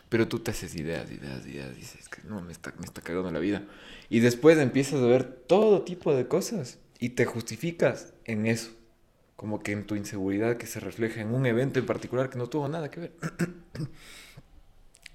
Pero 0.09 0.27
tú 0.27 0.37
te 0.39 0.51
haces 0.51 0.75
ideas, 0.75 1.09
ideas, 1.11 1.47
ideas, 1.47 1.75
dices 1.75 2.07
que 2.09 2.21
no, 2.27 2.41
me 2.41 2.51
está, 2.51 2.71
me 2.77 2.85
está 2.85 3.01
cagando 3.01 3.31
la 3.31 3.39
vida. 3.39 3.63
Y 4.09 4.19
después 4.19 4.59
empiezas 4.59 5.01
a 5.01 5.05
ver 5.05 5.23
todo 5.23 5.81
tipo 5.81 6.13
de 6.13 6.27
cosas 6.27 6.77
y 6.99 7.09
te 7.09 7.25
justificas 7.25 8.13
en 8.25 8.45
eso. 8.45 8.69
Como 9.41 9.63
que 9.63 9.71
en 9.71 9.88
tu 9.88 9.95
inseguridad 9.95 10.57
que 10.57 10.67
se 10.67 10.79
refleja 10.79 11.19
en 11.19 11.33
un 11.33 11.48
evento 11.48 11.79
en 11.79 11.88
particular 11.88 12.29
que 12.29 12.38
no 12.38 12.45
tuvo 12.45 12.67
nada 12.67 12.91
que 12.91 13.00
ver. 13.00 13.12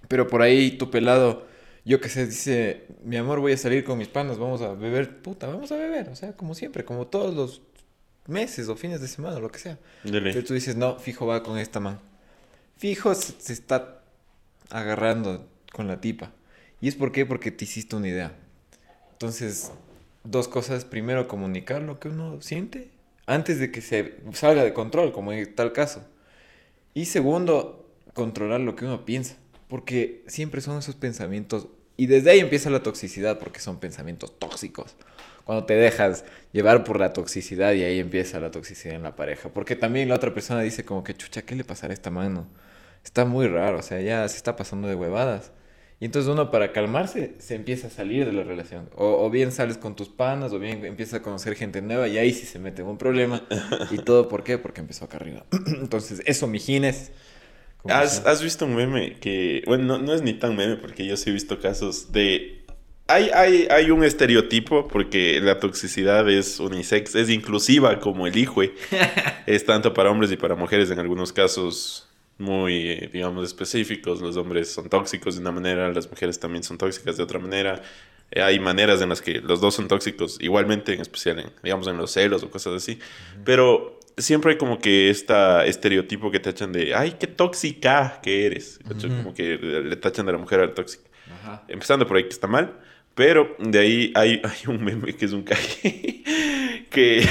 Pero 0.09 0.27
por 0.27 0.43
ahí 0.43 0.73
tu 0.73 0.91
pelado, 0.91 1.47
yo 1.85 2.01
que 2.01 2.09
sé, 2.09 2.27
dice, 2.27 2.89
mi 3.05 3.17
amor, 3.19 3.39
voy 3.39 3.53
a 3.53 3.57
salir 3.57 3.85
con 3.85 3.99
mis 3.99 4.09
panas, 4.09 4.37
vamos 4.37 4.63
a 4.63 4.75
beber, 4.75 5.23
puta, 5.23 5.47
vamos 5.47 5.71
a 5.71 5.77
beber. 5.77 6.09
O 6.09 6.17
sea, 6.17 6.33
como 6.33 6.57
siempre, 6.57 6.85
como 6.85 7.07
todos 7.07 7.37
los 7.37 7.63
meses 8.27 8.69
o 8.69 8.75
fines 8.75 9.01
de 9.01 9.07
semana, 9.07 9.39
lo 9.39 9.49
que 9.49 9.61
sea. 9.61 9.79
Pero 10.03 10.43
tú 10.43 10.55
dices, 10.55 10.75
no, 10.75 10.99
fijo 10.99 11.25
va 11.25 11.45
con 11.45 11.57
esta 11.57 11.79
man. 11.79 12.01
Fijo 12.79 13.15
se, 13.15 13.53
está 13.53 14.03
agarrando 14.71 15.47
con 15.73 15.87
la 15.87 16.01
tipa. 16.01 16.33
¿Y 16.81 16.89
es 16.89 16.97
por 16.97 17.13
qué? 17.13 17.27
Porque 17.27 17.53
te 17.53 17.65
hiciste 17.65 17.95
una 17.95 18.09
idea. 18.09 18.33
Entonces, 19.13 19.71
dos 20.25 20.49
cosas. 20.49 20.85
Primero, 20.85 21.29
comunicar 21.29 21.81
lo 21.83 22.01
que 22.01 22.09
uno 22.09 22.43
siente 22.43 22.96
antes 23.27 23.59
de 23.59 23.71
que 23.71 23.81
se 23.81 24.15
salga 24.33 24.65
de 24.65 24.73
control, 24.73 25.13
como 25.13 25.33
en 25.33 25.55
tal 25.55 25.73
caso. 25.73 26.07
Y 26.95 27.07
segundo, 27.07 27.93
controlar 28.15 28.61
lo 28.61 28.77
que 28.77 28.85
uno 28.85 29.05
piensa. 29.05 29.37
Porque 29.69 30.25
siempre 30.29 30.61
son 30.61 30.79
esos 30.79 30.95
pensamientos. 30.95 31.69
Y 31.97 32.07
desde 32.07 32.31
ahí 32.31 32.41
empieza 32.41 32.71
la 32.71 32.83
toxicidad, 32.83 33.39
porque 33.39 33.61
son 33.61 33.79
pensamientos 33.81 34.39
tóxicos. 34.39 34.95
Cuando 35.45 35.65
te 35.65 35.75
dejas 35.75 36.25
llevar 36.53 36.85
por 36.85 36.99
la 36.99 37.13
toxicidad 37.13 37.73
y 37.73 37.85
ahí 37.85 38.01
empieza 38.01 38.41
la 38.41 38.51
toxicidad 38.51 38.97
en 38.97 39.03
la 39.03 39.17
pareja. 39.17 39.49
Porque 39.51 39.77
también 39.77 40.09
la 40.09 40.15
otra 40.17 40.33
persona 40.35 40.61
dice 40.63 40.85
como 40.85 41.05
que, 41.05 41.15
chucha, 41.15 41.43
¿qué 41.43 41.55
le 41.55 41.65
pasará 41.65 41.93
a 41.93 41.95
esta 41.95 42.11
mano? 42.11 42.47
Está 43.05 43.25
muy 43.25 43.47
raro, 43.47 43.79
o 43.79 43.83
sea, 43.83 44.01
ya 44.01 44.29
se 44.29 44.37
está 44.37 44.57
pasando 44.57 44.89
de 44.89 44.95
huevadas. 44.97 45.53
Y 45.99 46.05
entonces 46.05 46.31
uno 46.31 46.51
para 46.51 46.73
calmarse 46.73 47.35
se 47.39 47.55
empieza 47.55 47.87
a 47.87 47.91
salir 47.91 48.27
de 48.27 48.33
la 48.33 48.43
relación. 48.43 48.91
O, 48.97 49.31
bien 49.31 49.51
sales 49.51 49.79
con 49.79 49.97
tus 49.97 50.09
panas, 50.09 50.53
o 50.53 50.59
bien 50.59 50.85
empiezas 50.85 51.21
a 51.21 51.23
conocer 51.23 51.55
gente 51.55 51.81
nueva 51.81 52.07
y 52.07 52.19
ahí 52.19 52.35
sí 52.35 52.45
se 52.45 52.59
mete 52.59 52.83
un 52.83 52.99
problema. 52.99 53.43
¿Y 53.91 53.99
todo 53.99 54.29
por 54.29 54.45
qué? 54.45 54.59
Porque 54.59 54.81
empezó 54.81 55.07
acá 55.07 55.17
arriba. 55.17 55.47
entonces, 55.67 56.23
eso, 56.27 56.47
mijines. 56.47 57.13
¿Has, 57.89 58.27
¿Has, 58.27 58.43
visto 58.43 58.67
un 58.67 58.75
meme 58.75 59.15
que, 59.21 59.63
bueno, 59.65 59.97
no, 59.99 60.13
es 60.13 60.21
ni 60.21 60.35
tan 60.35 60.57
meme 60.57 60.77
porque 60.77 61.07
yo 61.07 61.17
sí 61.17 61.31
he 61.31 61.33
visto 61.33 61.61
casos 61.61 62.13
de... 62.13 62.65
Hay, 63.07 63.31
hay, 63.33 63.69
hay 63.71 63.93
un 63.93 64.03
estereotipo 64.03 64.89
porque 64.89 65.41
la 65.41 65.61
toxicidad 65.61 66.29
es 66.29 66.59
unisex, 66.59 67.15
es 67.15 67.31
inclusiva 67.31 68.01
como 68.01 68.27
el 68.27 68.37
hijo. 68.37 68.63
es 69.47 69.65
tanto 69.65 69.95
para 69.95 70.11
hombres 70.11 70.33
y 70.33 70.37
para 70.37 70.57
mujeres 70.57 70.91
en 70.91 70.99
algunos 70.99 71.33
casos 71.33 72.09
muy, 72.39 73.09
digamos, 73.13 73.45
específicos. 73.45 74.21
Los 74.21 74.37
hombres 74.37 74.71
son 74.73 74.89
tóxicos 74.89 75.37
de 75.37 75.41
una 75.41 75.53
manera, 75.53 75.89
las 75.93 76.11
mujeres 76.11 76.39
también 76.39 76.63
son 76.63 76.79
tóxicas 76.79 77.17
de 77.17 77.23
otra 77.23 77.39
manera. 77.39 77.83
Eh, 78.31 78.43
hay 78.43 78.59
maneras 78.59 79.01
en 79.03 79.09
las 79.09 79.23
que 79.23 79.41
los 79.41 79.61
dos 79.61 79.75
son 79.75 79.89
tóxicos, 79.89 80.39
igualmente, 80.41 80.95
en 80.95 81.01
especial, 81.01 81.39
en, 81.39 81.51
digamos, 81.63 81.87
en 81.87 81.97
los 81.97 82.11
celos 82.11 82.43
o 82.43 82.51
cosas 82.51 82.75
así. 82.75 82.99
Pero 83.45 84.01
siempre 84.17 84.53
hay 84.53 84.59
como 84.59 84.79
que 84.79 85.11
esta 85.11 85.65
estereotipo 85.67 86.31
que 86.31 86.41
te 86.41 86.51
echan 86.51 86.73
de, 86.73 86.95
ay, 86.95 87.17
qué 87.19 87.27
tóxica 87.27 88.21
que 88.23 88.47
eres. 88.47 88.81
Como 88.87 89.35
que 89.35 89.57
le 89.59 89.97
tachan 89.97 90.27
de 90.27 90.33
la 90.33 90.39
mujer 90.39 90.61
al 90.61 90.75
tóxica. 90.75 91.09
Ajá. 91.41 91.65
Empezando 91.69 92.07
por 92.07 92.17
ahí 92.17 92.25
que 92.25 92.31
está 92.31 92.47
mal. 92.47 92.79
Pero 93.17 93.57
de 93.59 93.79
ahí 93.79 94.13
hay, 94.15 94.43
hay 94.45 94.59
un 94.69 94.85
meme 94.85 95.15
que 95.15 95.25
es 95.25 95.33
un 95.33 95.43
caje 95.43 96.23
que, 96.91 97.27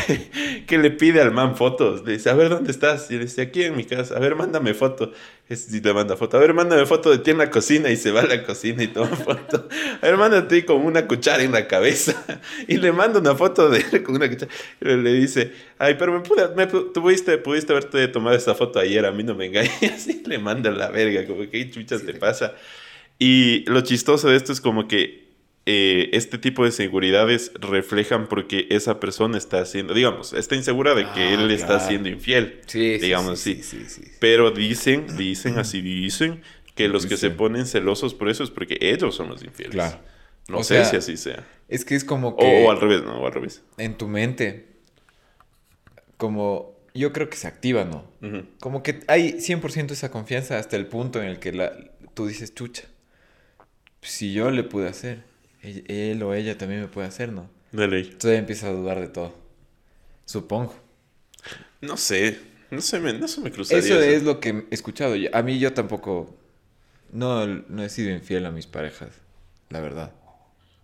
que 0.66 0.78
le 0.80 0.90
pide 0.90 1.22
al 1.22 1.32
man 1.32 1.56
fotos. 1.56 2.04
Le 2.04 2.14
dice, 2.14 2.32
a 2.32 2.34
ver, 2.34 2.50
¿dónde 2.50 2.72
estás? 2.72 3.10
Y 3.12 3.14
le 3.14 3.26
dice, 3.26 3.44
aquí 3.44 3.64
en 3.64 3.78
mi 3.78 3.86
casa. 3.86 4.16
A 4.16 4.20
ver, 4.20 4.36
mándame 4.36 4.74
foto. 4.74 5.12
Y 5.48 5.80
le 5.80 5.94
manda 5.94 6.18
foto. 6.18 6.38
A 6.38 6.40
ver, 6.40 6.56
mándame 6.56 6.88
foto 6.88 7.12
de 7.12 7.20
ti 7.20 7.30
en 7.30 7.38
la 7.38 7.52
cocina. 7.52 7.92
Y 7.92 7.98
se 7.98 8.10
va 8.10 8.22
a 8.22 8.26
la 8.26 8.44
cocina 8.44 8.82
y 8.82 8.88
toma 8.88 9.16
foto. 9.16 9.70
A 10.02 10.06
ver, 10.06 10.18
mándate 10.18 10.66
con 10.66 10.78
una 10.84 11.08
cuchara 11.08 11.44
en 11.44 11.52
la 11.52 11.68
cabeza. 11.68 12.14
Y 12.68 12.78
le 12.78 12.92
manda 12.92 13.20
una 13.20 13.36
foto 13.36 13.70
de 13.70 13.86
él 13.92 14.02
con 14.02 14.16
una 14.16 14.28
cuchara. 14.28 14.52
Y 14.82 14.86
le 14.86 15.14
dice, 15.14 15.52
ay, 15.78 15.98
pero 16.00 16.14
me 16.14 16.22
pude, 16.22 16.48
me, 16.56 16.66
pudiste, 16.66 17.38
pudiste 17.38 17.74
haberte 17.74 18.08
tomado 18.08 18.36
esa 18.36 18.56
foto 18.56 18.80
ayer. 18.80 19.06
A 19.06 19.12
mí 19.12 19.24
no 19.24 19.36
me 19.36 19.46
engañas. 19.46 20.08
Y 20.08 20.24
le 20.28 20.40
manda 20.40 20.72
la 20.72 20.90
verga. 20.90 21.28
Como 21.28 21.48
¿qué 21.48 21.70
chuchas 21.70 22.04
te 22.04 22.16
pasa? 22.16 22.56
Y 23.20 23.64
lo 23.70 23.82
chistoso 23.82 24.30
de 24.30 24.36
esto 24.36 24.52
es 24.52 24.60
como 24.60 24.88
que 24.88 25.25
eh, 25.66 26.10
este 26.14 26.38
tipo 26.38 26.64
de 26.64 26.72
seguridades 26.72 27.52
reflejan 27.60 28.28
porque 28.28 28.68
esa 28.70 29.00
persona 29.00 29.38
está 29.38 29.60
haciendo, 29.62 29.94
digamos, 29.94 30.34
está 30.34 30.56
insegura 30.56 30.94
de 30.94 31.04
que 31.14 31.22
Ah, 31.22 31.34
él 31.34 31.50
está 31.52 31.68
claro. 31.68 31.88
siendo 31.88 32.10
infiel. 32.10 32.62
Sí, 32.68 32.96
sí, 33.00 33.06
digamos 33.06 33.40
sí, 33.40 33.60
así. 33.62 33.86
sí. 33.88 34.04
Pero 34.20 34.52
dicen, 34.52 35.06
dicen, 35.18 35.58
así 35.58 35.82
dicen, 35.82 36.42
que 36.76 36.88
los 36.88 37.06
que 37.06 37.18
se 37.18 37.30
ponen 37.32 37.66
celosos 37.66 38.14
por 38.14 38.30
eso 38.30 38.44
es 38.44 38.52
porque 38.52 38.78
ellos 38.82 39.16
son 39.16 39.30
los 39.30 39.44
infieles. 39.44 39.74
Claro. 39.74 40.00
No 40.48 40.60
O 40.60 40.64
sé 40.64 40.76
sea, 40.76 40.86
si 40.86 40.96
así 40.98 41.18
sea. 41.18 41.44
Es 41.68 41.84
que 41.86 41.96
es 41.96 42.04
como 42.04 42.36
que 42.38 42.66
o 42.66 42.70
al 42.70 42.80
revés, 42.80 43.02
no, 43.04 43.20
o 43.22 43.26
al 43.26 43.34
revés. 43.34 43.64
en 43.78 43.98
tu 43.98 44.08
mente, 44.08 44.68
como 46.18 46.76
yo 46.94 47.12
creo 47.12 47.30
que 47.30 47.38
se 47.38 47.48
activa, 47.48 47.84
¿no? 47.86 48.06
Como 48.60 48.84
que 48.84 49.00
hay 49.08 49.34
100% 49.40 49.92
esa 49.92 50.12
confianza 50.12 50.58
hasta 50.58 50.76
el 50.76 50.88
punto 50.88 51.22
en 51.22 51.28
el 51.30 51.40
que 51.40 51.52
la, 51.52 51.74
tú 52.14 52.28
dices, 52.28 52.54
chucha, 52.54 52.84
si 54.02 54.34
yo 54.34 54.52
le 54.52 54.64
pude 54.64 54.88
hacer, 54.88 55.24
él, 55.88 56.22
o 56.24 56.34
ella 56.34 56.58
también 56.58 56.82
me 56.82 56.88
puede 56.88 57.08
hacer, 57.08 57.32
¿no? 57.32 57.50
De 57.72 57.88
ley. 57.88 58.04
Entonces 58.04 58.32
ya 58.34 58.38
empiezas 58.40 58.70
a 58.70 58.74
dudar 58.74 59.00
de 59.00 59.08
todo. 59.08 59.34
Supongo. 60.26 60.76
No 61.82 61.98
sé, 61.98 62.40
no 62.72 62.82
se 62.82 63.00
me, 63.00 63.14
no 63.14 63.28
se 63.28 63.42
me 63.42 63.52
cruzaría. 63.52 63.80
Eso 63.84 64.00
es 64.02 64.24
lo 64.24 64.40
que 64.40 64.50
he 64.50 64.66
escuchado. 64.72 65.16
A 65.34 65.42
mí 65.42 65.60
yo 65.60 65.74
tampoco, 65.74 66.36
no, 67.12 67.46
no 67.46 67.84
he 67.84 67.90
sido 67.90 68.12
infiel 68.12 68.46
a 68.46 68.52
mis 68.52 68.66
parejas, 68.68 69.10
la 69.70 69.82
verdad. 69.82 70.12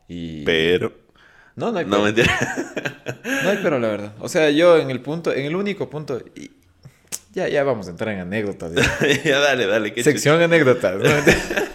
Y... 0.07 0.43
Pero, 0.43 0.93
No, 1.55 1.71
no 1.71 1.79
hay 1.79 1.85
no 1.85 1.91
pero. 1.91 2.03
mentira. 2.03 2.39
No 3.43 3.49
hay 3.49 3.59
pero, 3.63 3.79
la 3.79 3.87
verdad. 3.87 4.13
O 4.19 4.29
sea, 4.29 4.49
yo 4.51 4.77
en 4.77 4.91
el 4.91 4.99
punto, 5.01 5.33
en 5.33 5.45
el 5.45 5.55
único 5.55 5.89
punto... 5.89 6.21
y- 6.35 6.51
ya, 7.33 7.47
ya 7.47 7.63
vamos 7.63 7.87
a 7.87 7.91
entrar 7.91 8.13
en 8.13 8.19
anécdotas. 8.19 8.73
ya. 8.73 9.07
ya 9.23 9.39
dale, 9.39 9.65
dale. 9.65 9.93
qué 9.93 10.03
Sección 10.03 10.41
anécdotas. 10.41 10.97
¿no? 11.01 11.09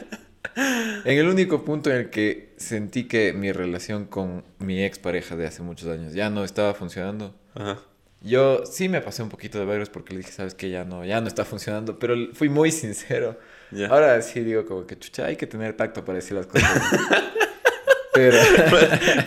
en 1.06 1.18
el 1.18 1.28
único 1.28 1.64
punto 1.64 1.90
en 1.90 1.96
el 1.96 2.10
que 2.10 2.52
sentí 2.56 3.04
que 3.04 3.32
mi 3.32 3.52
relación 3.52 4.06
con 4.06 4.44
mi 4.58 4.84
ex 4.84 4.98
pareja 4.98 5.36
de 5.36 5.46
hace 5.46 5.62
muchos 5.62 5.88
años 5.88 6.14
ya 6.14 6.30
no 6.30 6.42
estaba 6.44 6.75
funcionando. 6.75 7.34
Ajá. 7.54 7.78
Yo 8.22 8.64
sí 8.66 8.88
me 8.88 9.00
pasé 9.00 9.22
un 9.22 9.28
poquito 9.28 9.58
de 9.60 9.66
vergas 9.66 9.88
porque 9.88 10.12
le 10.12 10.18
dije, 10.18 10.32
sabes 10.32 10.54
que 10.54 10.68
ya 10.68 10.84
no, 10.84 11.04
ya 11.04 11.20
no 11.20 11.28
está 11.28 11.44
funcionando, 11.44 12.00
pero 12.00 12.16
fui 12.32 12.48
muy 12.48 12.72
sincero. 12.72 13.38
Ahora 13.88 14.20
sí 14.20 14.40
digo 14.40 14.66
como 14.66 14.84
que 14.84 14.98
chucha, 14.98 15.26
hay 15.26 15.36
que 15.36 15.46
tener 15.46 15.76
tacto 15.76 16.04
para 16.04 16.16
decir 16.16 16.36
las 16.36 16.46
cosas. 16.46 16.70
pero 18.12 18.36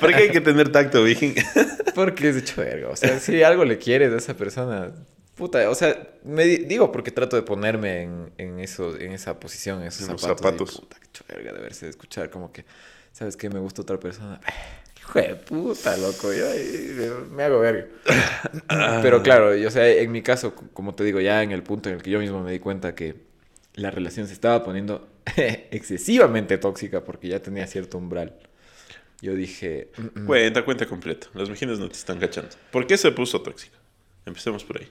¿Por 0.01 0.09
qué 0.09 0.23
hay 0.23 0.29
que 0.31 0.41
tener 0.41 0.71
tacto, 0.71 1.01
Viking? 1.01 1.33
porque 1.95 2.29
es 2.29 2.35
hecho 2.35 2.61
verga, 2.61 2.89
o 2.89 2.95
sea, 2.95 3.19
si 3.19 3.41
algo 3.41 3.63
le 3.63 3.77
quieres 3.77 4.11
a 4.11 4.17
esa 4.17 4.33
persona, 4.33 4.91
puta, 5.39 5.67
o 5.69 5.73
sea, 5.75 6.09
me 6.23 6.43
di- 6.45 6.57
digo 6.65 6.91
porque 6.91 7.09
trato 7.09 7.35
de 7.35 7.41
ponerme 7.41 8.03
en, 8.03 8.31
en 8.37 8.59
eso, 8.59 8.95
en 8.95 9.13
esa 9.13 9.39
posición, 9.39 9.81
en 9.81 9.87
esos 9.87 10.01
En 10.07 10.11
los 10.11 10.21
zapatos. 10.21 10.45
zapatos. 10.45 10.75
Y, 10.75 10.79
puta, 10.81 10.97
qué 10.99 11.07
hecho 11.07 11.23
verga 11.27 11.53
de 11.53 11.59
verse, 11.61 11.85
de 11.87 11.89
escuchar 11.89 12.29
como 12.29 12.51
que, 12.51 12.65
¿sabes 13.11 13.35
qué? 13.35 13.49
Me 13.49 13.59
gusta 13.59 13.81
otra 13.81 13.99
persona. 13.99 14.39
Hijo 14.99 15.19
de 15.19 15.35
puta, 15.35 15.97
loco, 15.97 16.31
yo 16.33 16.45
me- 17.31 17.43
hago 17.43 17.59
verga. 17.61 17.87
Pero 19.01 19.23
claro, 19.23 19.55
yo, 19.55 19.67
o 19.67 19.71
sea, 19.71 19.87
en 19.87 20.11
mi 20.11 20.21
caso, 20.21 20.53
como 20.73 20.93
te 20.93 21.03
digo, 21.03 21.19
ya 21.19 21.41
en 21.41 21.51
el 21.51 21.63
punto 21.63 21.89
en 21.89 21.95
el 21.95 22.01
que 22.03 22.11
yo 22.11 22.19
mismo 22.19 22.43
me 22.43 22.51
di 22.51 22.59
cuenta 22.59 22.93
que 22.93 23.15
la 23.73 23.89
relación 23.91 24.27
se 24.27 24.33
estaba 24.33 24.63
poniendo 24.63 25.07
excesivamente 25.71 26.57
tóxica 26.57 27.03
porque 27.03 27.27
ya 27.29 27.41
tenía 27.41 27.65
cierto 27.65 27.97
umbral. 27.97 28.35
Yo 29.21 29.33
dije, 29.35 29.91
"Mm, 29.97 30.21
mm". 30.21 30.25
Cuenta, 30.25 30.63
cuenta 30.65 30.85
completo. 30.85 31.27
Las 31.33 31.49
mejines 31.49 31.79
no 31.79 31.87
te 31.89 31.95
están 31.95 32.19
cachando. 32.19 32.51
¿Por 32.71 32.85
qué 32.87 32.97
se 32.97 33.11
puso 33.11 33.41
tóxica? 33.41 33.77
Empecemos 34.25 34.63
por 34.63 34.79
ahí. 34.79 34.89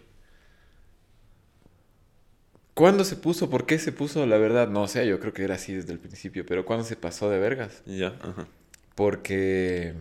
¿Cuándo 2.79 3.03
se 3.03 3.17
puso? 3.17 3.51
¿Por 3.51 3.67
qué 3.67 3.77
se 3.81 3.91
puso? 3.91 4.25
La 4.25 4.39
verdad, 4.39 4.69
no 4.69 4.87
sé, 4.87 5.05
yo 5.05 5.19
creo 5.19 5.33
que 5.33 5.43
era 5.43 5.57
así 5.57 5.75
desde 5.75 5.93
el 5.93 5.99
principio, 5.99 6.47
pero 6.47 6.65
¿cuándo 6.65 6.85
se 6.85 6.95
pasó 6.95 7.29
de 7.29 7.41
vergas? 7.41 7.83
Ya, 7.87 8.15
ajá. 8.21 8.47
Porque... 8.95 9.95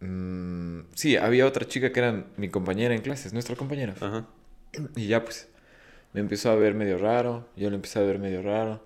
mm, 0.00 0.80
sí, 0.94 1.18
había 1.18 1.46
otra 1.46 1.68
chica 1.68 1.92
que 1.92 2.00
era 2.00 2.24
mi 2.38 2.48
compañera 2.48 2.94
en 2.94 3.02
clases, 3.02 3.34
nuestra 3.34 3.54
compañera. 3.54 3.94
Ajá. 4.00 4.26
Y 4.96 5.08
ya 5.08 5.22
pues, 5.22 5.46
me 6.14 6.20
empezó 6.20 6.50
a 6.50 6.54
ver 6.54 6.72
medio 6.72 6.96
raro, 6.96 7.46
yo 7.54 7.68
le 7.68 7.76
empecé 7.76 7.98
a 7.98 8.02
ver 8.02 8.18
medio 8.18 8.40
raro. 8.40 8.82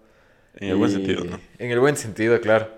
En 0.56 0.70
el 0.70 0.74
buen 0.74 0.90
sentido, 0.90 1.22
¿no? 1.22 1.38
En 1.58 1.70
el 1.70 1.78
buen 1.78 1.96
sentido, 1.96 2.40
claro. 2.40 2.68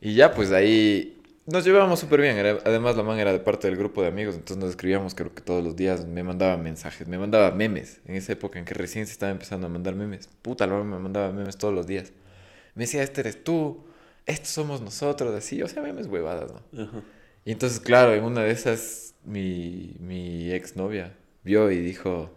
Y 0.00 0.14
ya, 0.14 0.34
pues 0.34 0.50
ahí 0.50 1.19
nos 1.46 1.64
llevábamos 1.64 1.98
súper 2.00 2.20
bien. 2.20 2.36
Era- 2.36 2.58
además, 2.64 2.96
la 2.96 3.02
man 3.02 3.18
era 3.18 3.32
de 3.32 3.40
parte 3.40 3.66
del 3.68 3.76
grupo 3.76 4.02
de 4.02 4.08
amigos, 4.08 4.34
entonces 4.34 4.56
nos 4.58 4.70
escribíamos 4.70 5.14
creo 5.14 5.34
que 5.34 5.40
todos 5.42 5.62
los 5.64 5.76
días. 5.76 6.06
Me 6.06 6.22
mandaba 6.22 6.56
mensajes, 6.56 7.08
me 7.08 7.18
mandaba 7.18 7.50
memes. 7.52 8.00
En 8.06 8.14
esa 8.14 8.32
época 8.32 8.58
en 8.58 8.64
que 8.64 8.74
recién 8.74 9.06
se 9.06 9.12
estaba 9.12 9.32
empezando 9.32 9.66
a 9.66 9.70
mandar 9.70 9.94
memes. 9.94 10.28
Puta, 10.42 10.66
la 10.66 10.74
man 10.74 10.88
me 10.88 10.98
mandaba 10.98 11.32
memes 11.32 11.56
todos 11.56 11.74
los 11.74 11.86
días. 11.86 12.12
Me 12.74 12.84
decía, 12.84 13.02
este 13.02 13.20
eres 13.22 13.42
tú, 13.42 13.84
estos 14.26 14.50
somos 14.50 14.80
nosotros, 14.80 15.34
así. 15.34 15.62
O 15.62 15.68
sea, 15.68 15.82
memes 15.82 16.06
huevadas, 16.06 16.52
¿no? 16.52 16.82
Ajá. 16.82 17.02
Y 17.44 17.52
entonces, 17.52 17.80
claro, 17.80 18.14
en 18.14 18.22
una 18.22 18.42
de 18.42 18.50
esas, 18.52 19.14
mi, 19.24 19.96
mi 19.98 20.52
exnovia 20.52 21.14
vio 21.42 21.70
y 21.70 21.78
dijo... 21.80 22.30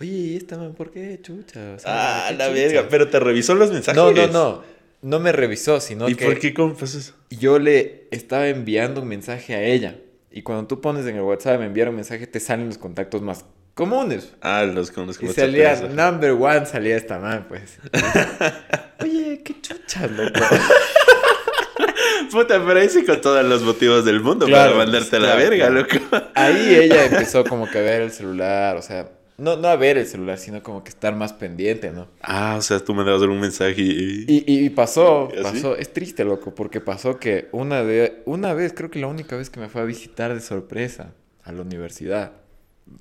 Oye, 0.00 0.10
¿y 0.10 0.36
esta 0.36 0.56
man 0.56 0.72
por 0.74 0.90
qué 0.90 1.20
chucha? 1.22 1.74
O 1.76 1.78
sea, 1.78 2.24
Ah, 2.24 2.28
¿qué 2.30 2.36
la 2.38 2.48
chucha?" 2.48 2.54
verga. 2.54 2.86
Pero 2.90 3.08
te 3.10 3.20
revisó 3.20 3.54
los 3.54 3.70
mensajes. 3.70 3.94
No, 4.02 4.10
no, 4.10 4.26
no. 4.26 4.62
No 5.02 5.18
me 5.18 5.32
revisó, 5.32 5.80
sino 5.80 6.08
¿Y 6.08 6.14
que 6.14 6.24
por 6.24 6.38
qué 6.38 6.54
eso? 6.82 7.14
yo 7.28 7.58
le 7.58 8.06
estaba 8.12 8.48
enviando 8.48 9.02
un 9.02 9.08
mensaje 9.08 9.54
a 9.54 9.62
ella. 9.62 9.96
Y 10.30 10.42
cuando 10.42 10.66
tú 10.66 10.80
pones 10.80 11.04
en 11.06 11.16
el 11.16 11.22
WhatsApp 11.22 11.58
me 11.58 11.66
enviar 11.66 11.88
un 11.88 11.96
mensaje, 11.96 12.26
te 12.26 12.40
salen 12.40 12.68
los 12.68 12.78
contactos 12.78 13.20
más 13.20 13.44
comunes. 13.74 14.32
Ah, 14.40 14.64
los 14.64 14.90
con 14.90 15.06
los 15.06 15.18
que 15.18 15.26
Y 15.26 15.28
salía 15.30 15.74
number 15.88 16.30
one, 16.32 16.66
salía 16.66 16.96
esta 16.96 17.18
man, 17.18 17.46
pues. 17.48 17.78
Oye, 19.00 19.42
qué 19.44 19.60
chucha, 19.60 20.06
loco. 20.06 20.40
Puta, 22.30 22.64
pero 22.64 22.80
ahí 22.80 22.88
sí 22.88 23.04
con 23.04 23.20
todos 23.20 23.44
los 23.44 23.62
motivos 23.62 24.04
del 24.04 24.20
mundo 24.20 24.46
Claro, 24.46 24.72
para 24.72 24.84
mandarte 24.84 25.16
a 25.16 25.20
la 25.20 25.26
claro, 25.34 25.50
verga, 25.50 25.66
claro. 25.68 25.86
loco. 26.10 26.30
Ahí 26.34 26.74
ella 26.76 27.04
empezó 27.06 27.44
como 27.44 27.68
que 27.68 27.78
a 27.78 27.82
ver 27.82 28.02
el 28.02 28.10
celular, 28.12 28.76
o 28.76 28.82
sea, 28.82 29.10
no, 29.42 29.56
no 29.56 29.68
a 29.68 29.76
ver 29.76 29.98
el 29.98 30.06
celular, 30.06 30.38
sino 30.38 30.62
como 30.62 30.82
que 30.84 30.90
estar 30.90 31.14
más 31.14 31.32
pendiente, 31.32 31.90
¿no? 31.90 32.08
Ah, 32.22 32.54
o 32.58 32.62
sea, 32.62 32.78
tú 32.80 32.94
mandabas 32.94 33.22
un 33.22 33.40
mensaje 33.40 33.74
y... 33.82 34.24
Y, 34.28 34.44
y- 34.46 34.64
y 34.66 34.70
pasó, 34.70 35.28
pasó, 35.42 35.76
es 35.76 35.92
triste, 35.92 36.24
loco, 36.24 36.54
porque 36.54 36.80
pasó 36.80 37.18
que 37.18 37.48
una, 37.52 37.82
de, 37.84 38.22
una 38.26 38.54
vez, 38.54 38.72
creo 38.74 38.90
que 38.90 38.98
la 39.00 39.08
única 39.08 39.36
vez 39.36 39.50
que 39.50 39.60
me 39.60 39.68
fue 39.68 39.80
a 39.80 39.84
visitar 39.84 40.32
de 40.32 40.40
sorpresa 40.40 41.12
a 41.44 41.52
la 41.52 41.62
universidad. 41.62 42.32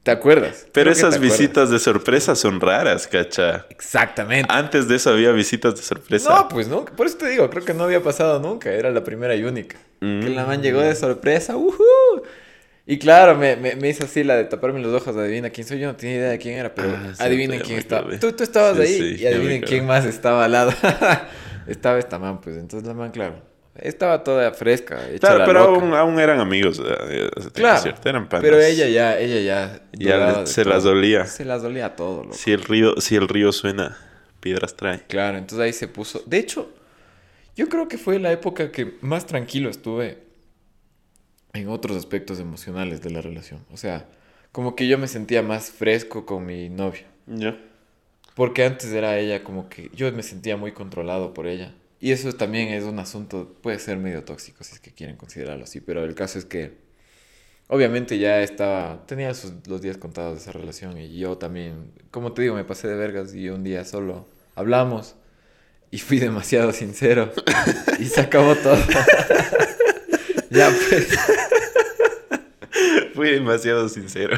¿Te 0.03 0.11
acuerdas? 0.11 0.67
Pero 0.71 0.91
Creo 0.91 0.93
esas 0.93 1.15
acuerdas. 1.15 1.37
visitas 1.39 1.69
de 1.69 1.79
sorpresa 1.79 2.35
son 2.35 2.61
raras, 2.61 3.07
cacha. 3.07 3.65
Exactamente. 3.69 4.47
Antes 4.53 4.87
de 4.87 4.95
eso 4.95 5.09
había 5.09 5.31
visitas 5.31 5.75
de 5.75 5.81
sorpresa. 5.81 6.29
No, 6.33 6.47
pues 6.47 6.67
nunca. 6.67 6.93
Por 6.95 7.07
eso 7.07 7.17
te 7.17 7.27
digo, 7.27 7.49
creo 7.49 7.65
que 7.65 7.73
no 7.73 7.83
había 7.83 8.01
pasado 8.01 8.39
nunca. 8.39 8.71
Era 8.71 8.89
la 8.91 9.03
primera 9.03 9.35
y 9.35 9.43
única. 9.43 9.77
Que 9.99 10.29
la 10.29 10.45
man 10.45 10.61
llegó 10.61 10.79
de 10.81 10.95
sorpresa. 10.95 11.57
¡uhú! 11.57 11.75
Y 12.87 12.97
claro, 12.97 13.35
me, 13.37 13.55
me, 13.55 13.75
me 13.75 13.89
hizo 13.89 14.05
así 14.05 14.23
la 14.23 14.35
de 14.35 14.45
taparme 14.45 14.79
los 14.81 14.93
ojos. 14.99 15.15
Adivina 15.15 15.49
quién 15.51 15.67
soy. 15.67 15.79
Yo 15.79 15.87
no 15.87 15.95
tenía 15.95 16.15
idea 16.17 16.29
de 16.31 16.37
quién 16.39 16.57
era, 16.57 16.73
pero 16.73 16.89
Ah, 16.95 17.13
sí, 17.15 17.23
adivinen 17.23 17.59
quién 17.61 17.77
estaba. 17.77 18.17
Tú, 18.19 18.31
tú 18.33 18.43
estabas 18.43 18.75
Sí, 18.77 18.81
ahí 18.83 19.15
sí, 19.17 19.23
y 19.23 19.27
adivinen 19.27 19.61
quién 19.61 19.85
más 19.85 20.05
estaba 20.05 20.45
al 20.45 20.51
lado. 20.51 20.73
estaba 21.67 21.99
esta 21.99 22.17
man, 22.19 22.41
pues. 22.41 22.57
Entonces 22.57 22.87
la 22.87 22.93
man, 22.93 23.11
claro. 23.11 23.49
Estaba 23.75 24.23
toda 24.23 24.51
fresca. 24.51 25.07
Hecha 25.09 25.19
Claro, 25.19 25.37
la 25.39 25.45
pero 25.45 25.59
loca. 25.71 25.79
aún, 25.85 25.93
aún 25.93 26.19
eran 26.19 26.39
amigos. 26.39 26.79
eh, 26.85 27.29
eh, 27.35 27.41
Claro. 27.53 27.79
¿cierto? 27.81 28.09
Eran 28.09 28.27
panas. 28.27 28.43
Pero 28.43 28.59
ella 28.59 28.87
ya, 28.87 29.17
ella 29.17 29.39
ya. 29.39 29.81
Ya 29.93 30.45
se 30.45 30.65
las 30.65 30.83
dolía. 30.83 31.25
Se 31.25 31.45
las 31.45 31.61
dolía 31.61 31.95
todo, 31.95 32.23
loco. 32.23 32.33
Si 32.35 32.51
el 32.51 32.63
río, 32.63 32.99
si 32.99 33.15
el 33.15 33.27
río 33.29 33.51
suena, 33.53 33.97
piedras 34.41 34.75
trae. 34.75 35.03
Claro, 35.07 35.37
entonces 35.37 35.63
ahí 35.65 35.73
se 35.73 35.87
puso. 35.87 36.21
De 36.25 36.37
hecho, 36.39 36.69
yo 37.55 37.69
creo 37.69 37.87
que 37.87 37.97
fue 37.97 38.19
la 38.19 38.31
época 38.31 38.71
que 38.71 38.95
más 39.01 39.25
tranquilo 39.25 39.69
estuve 39.69 40.17
en 41.53 41.69
otros 41.69 41.97
aspectos 41.97 42.39
emocionales 42.39 43.01
de 43.01 43.09
la 43.11 43.21
relación. 43.21 43.65
O 43.71 43.77
sea, 43.77 44.07
como 44.51 44.75
que 44.75 44.87
yo 44.87 44.97
me 44.97 45.07
sentía 45.07 45.41
más 45.41 45.71
fresco 45.71 46.25
con 46.25 46.45
mi 46.45 46.69
novia. 46.69 47.05
Ya. 47.27 47.59
Porque 48.35 48.63
antes 48.63 48.91
era 48.91 49.17
ella 49.19 49.43
como 49.43 49.69
que 49.69 49.89
yo 49.93 50.11
me 50.11 50.23
sentía 50.23 50.57
muy 50.57 50.71
controlado 50.71 51.33
por 51.33 51.47
ella. 51.47 51.73
Y 51.99 52.11
eso 52.11 52.33
también 52.33 52.69
es 52.69 52.83
un 52.83 52.97
asunto, 52.99 53.55
puede 53.61 53.77
ser 53.79 53.97
medio 53.97 54.23
tóxico 54.23 54.63
si 54.63 54.73
es 54.73 54.79
que 54.79 54.91
quieren 54.91 55.17
considerarlo 55.17 55.65
así, 55.65 55.81
pero 55.81 56.03
el 56.03 56.15
caso 56.15 56.39
es 56.39 56.45
que, 56.45 56.73
obviamente 57.67 58.17
ya 58.17 58.41
estaba, 58.41 59.05
tenía 59.05 59.33
sus, 59.35 59.53
los 59.67 59.81
días 59.81 59.97
contados 59.97 60.33
de 60.33 60.41
esa 60.41 60.51
relación 60.51 60.97
y 60.97 61.17
yo 61.17 61.37
también, 61.37 61.91
como 62.09 62.33
te 62.33 62.41
digo, 62.41 62.55
me 62.55 62.63
pasé 62.63 62.87
de 62.87 62.95
vergas 62.95 63.35
y 63.35 63.49
un 63.49 63.63
día 63.63 63.85
solo 63.85 64.27
hablamos 64.55 65.15
y 65.91 65.99
fui 65.99 66.19
demasiado 66.19 66.71
sincero 66.73 67.31
y 67.99 68.05
se 68.05 68.21
acabó 68.21 68.55
todo. 68.55 68.77
ya 70.51 70.69
pues. 70.69 71.07
Fui 73.15 73.31
demasiado 73.31 73.89
sincero. 73.89 74.37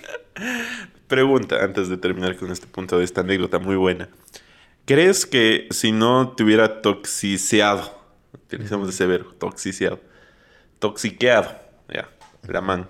Pregunta, 1.08 1.64
antes 1.64 1.88
de 1.88 1.96
terminar 1.96 2.36
con 2.36 2.52
este 2.52 2.66
punto 2.66 2.98
de 2.98 3.04
esta 3.04 3.22
anécdota 3.22 3.58
muy 3.58 3.76
buena. 3.76 4.08
¿Crees 4.84 5.26
que 5.26 5.66
si 5.70 5.92
no 5.92 6.34
te 6.36 6.44
hubiera 6.44 6.82
toxiceado, 6.82 7.98
utilizamos 8.32 8.88
ese 8.88 9.06
verbo, 9.06 9.32
toxiceado, 9.32 10.00
toxiqueado, 10.78 11.58
ya, 11.92 12.08
la 12.46 12.60
man, 12.60 12.88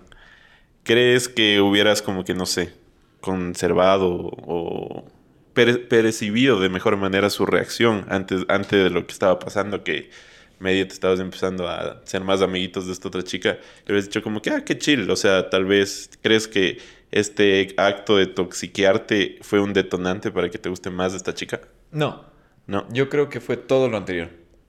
¿crees 0.85 1.29
que 1.29 1.61
hubieras 1.61 2.03
como 2.03 2.25
que, 2.25 2.35
no 2.35 2.47
sé, 2.47 2.73
conservado 3.21 4.11
o 4.11 5.11
percibido 5.55 6.61
de 6.61 6.69
mejor 6.69 6.97
manera 6.97 7.31
su 7.31 7.47
reacción 7.47 8.07
antes, 8.09 8.45
antes 8.49 8.85
de 8.85 8.91
lo 8.91 9.07
que 9.07 9.13
estaba 9.13 9.39
pasando, 9.39 9.83
que 9.83 10.11
medio 10.59 10.87
te 10.87 10.95
estabas 10.95 11.21
empezando 11.21 11.69
a 11.69 12.01
ser 12.05 12.23
más 12.23 12.43
amiguitos 12.43 12.87
de 12.87 12.93
esta 12.93 13.09
otra 13.09 13.23
chica, 13.23 13.59
le 13.87 13.93
hubieras 13.93 14.07
dicho 14.07 14.23
como 14.23 14.43
que, 14.43 14.51
ah, 14.51 14.65
qué 14.65 14.79
chill, 14.79 15.11
o 15.11 15.17
sea, 15.17 15.51
tal 15.51 15.65
vez 15.65 16.11
crees 16.23 16.49
que 16.49 16.79
este 17.11 17.75
acto 17.77 18.17
de 18.17 18.27
toxiquearte 18.27 19.39
fue 19.43 19.61
un 19.61 19.73
detonante 19.73 20.31
para 20.31 20.51
que 20.51 20.59
te 20.59 20.69
guste 20.69 20.91
más 20.91 21.13
de 21.13 21.19
esta 21.19 21.35
chica? 21.35 21.61
No. 21.91 22.25
No. 22.67 22.87
Yo 22.93 23.09
creo 23.09 23.29
que 23.31 23.41
fue 23.41 23.57
todo 23.57 23.89
lo 23.89 23.97
anterior. 23.97 24.29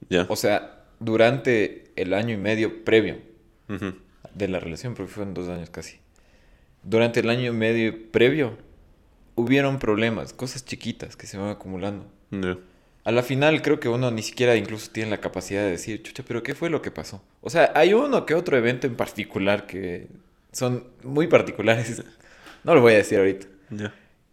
Ya. 0.10 0.26
O 0.30 0.36
sea, 0.36 0.86
durante 1.00 1.92
el 1.96 2.14
año 2.14 2.34
y 2.34 2.38
medio 2.38 2.86
previo 2.86 3.18
de 4.34 4.48
la 4.48 4.60
relación, 4.60 4.96
porque 4.96 5.12
fueron 5.12 5.34
dos 5.34 5.50
años 5.50 5.70
casi. 5.70 5.98
Durante 6.84 7.20
el 7.20 7.30
año 7.30 7.52
y 7.52 7.56
medio 7.56 8.12
previo, 8.12 8.58
hubieron 9.36 9.80
problemas, 9.80 10.34
cosas 10.34 10.66
chiquitas 10.66 11.16
que 11.16 11.28
se 11.28 11.38
van 11.38 11.50
acumulando. 11.50 12.06
A 13.04 13.12
la 13.12 13.24
final 13.24 13.62
creo 13.62 13.80
que 13.80 13.90
uno 13.90 14.12
ni 14.12 14.22
siquiera 14.22 14.56
incluso 14.56 14.92
tiene 14.92 15.10
la 15.10 15.20
capacidad 15.20 15.62
de 15.62 15.72
decir, 15.72 16.04
chucha, 16.04 16.24
pero 16.28 16.44
¿qué 16.44 16.54
fue 16.54 16.70
lo 16.70 16.82
que 16.82 16.92
pasó? 16.92 17.24
O 17.42 17.50
sea, 17.50 17.72
hay 17.76 17.94
uno 17.94 18.26
que 18.26 18.36
otro 18.36 18.58
evento 18.58 18.88
en 18.88 18.96
particular 18.96 19.66
que 19.66 20.08
son 20.52 20.86
muy 21.04 21.28
particulares. 21.28 22.04
No 22.62 22.76
lo 22.76 22.82
voy 22.82 22.92
a 22.92 22.98
decir 22.98 23.18
ahorita. 23.18 23.48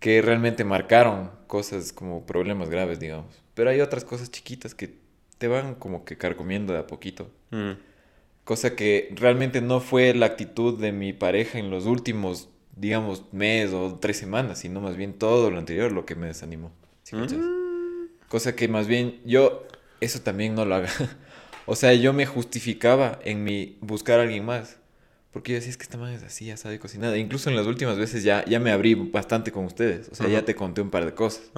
Que 0.00 0.20
realmente 0.20 0.64
marcaron 0.64 1.30
cosas 1.46 1.92
como 1.92 2.26
problemas 2.26 2.68
graves, 2.68 2.98
digamos. 2.98 3.40
Pero 3.54 3.70
hay 3.70 3.80
otras 3.80 4.04
cosas 4.04 4.32
chiquitas 4.32 4.74
que 4.74 4.96
te 5.38 5.46
van 5.46 5.76
como 5.76 6.04
que 6.04 6.18
carcomiendo 6.18 6.72
de 6.72 6.80
a 6.80 6.88
poquito. 6.88 7.30
Mm. 7.52 7.72
Cosa 8.42 8.74
que 8.74 9.14
realmente 9.14 9.60
no 9.60 9.78
fue 9.78 10.12
la 10.12 10.26
actitud 10.26 10.76
de 10.76 10.90
mi 10.90 11.12
pareja 11.12 11.60
en 11.60 11.70
los 11.70 11.86
últimos, 11.86 12.48
digamos, 12.74 13.32
mes 13.32 13.72
o 13.72 13.96
tres 14.00 14.16
semanas, 14.16 14.58
sino 14.58 14.80
más 14.80 14.96
bien 14.96 15.14
todo 15.14 15.50
lo 15.52 15.58
anterior 15.58 15.92
lo 15.92 16.04
que 16.04 16.16
me 16.16 16.26
desanimó. 16.26 16.72
Mm. 17.12 17.55
Cosa 18.28 18.56
que 18.56 18.68
más 18.68 18.86
bien 18.86 19.20
yo, 19.24 19.66
eso 20.00 20.20
también 20.20 20.54
no 20.54 20.64
lo 20.64 20.74
haga. 20.74 20.90
o 21.66 21.76
sea, 21.76 21.94
yo 21.94 22.12
me 22.12 22.26
justificaba 22.26 23.18
en 23.24 23.44
mi 23.44 23.78
buscar 23.80 24.18
a 24.20 24.22
alguien 24.22 24.44
más. 24.44 24.78
Porque 25.36 25.52
yo 25.52 25.56
decía, 25.56 25.68
es 25.68 25.76
que 25.76 25.82
esta 25.82 25.98
man 25.98 26.14
es 26.14 26.22
así, 26.22 26.46
ya 26.46 26.56
sabe 26.56 26.78
cocinar. 26.78 27.12
E 27.12 27.18
incluso 27.18 27.50
en 27.50 27.56
las 27.56 27.66
últimas 27.66 27.98
veces 27.98 28.22
ya, 28.22 28.42
ya 28.46 28.58
me 28.58 28.72
abrí 28.72 28.94
bastante 28.94 29.52
con 29.52 29.66
ustedes. 29.66 30.08
O 30.10 30.14
sea, 30.14 30.28
ya 30.28 30.46
te 30.46 30.54
conté 30.54 30.80
un 30.80 30.88
par 30.88 31.04
de 31.04 31.12
cosas. 31.12 31.50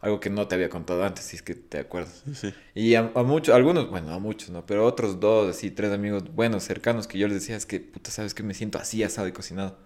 Algo 0.00 0.20
que 0.20 0.30
no 0.30 0.46
te 0.46 0.54
había 0.54 0.68
contado 0.68 1.02
antes, 1.02 1.24
si 1.24 1.34
es 1.34 1.42
que 1.42 1.56
te 1.56 1.80
acuerdas. 1.80 2.22
Sí, 2.32 2.54
Y 2.76 2.94
a, 2.94 3.02
muchos, 3.02 3.52
algunos, 3.52 3.90
bueno, 3.90 4.14
a 4.14 4.20
muchos, 4.20 4.50
¿no? 4.50 4.64
Pero 4.64 4.86
otros 4.86 5.18
dos, 5.18 5.50
así, 5.50 5.72
tres 5.72 5.90
amigos 5.90 6.32
buenos, 6.32 6.62
cercanos, 6.62 7.08
que 7.08 7.18
yo 7.18 7.26
les 7.26 7.40
decía, 7.40 7.56
es 7.56 7.66
que, 7.66 7.80
puta, 7.80 8.12
sabes 8.12 8.34
que 8.34 8.44
me 8.44 8.54
siento 8.54 8.78
así, 8.78 9.02
asado 9.02 9.26
y 9.26 9.32
cocinado. 9.32 9.78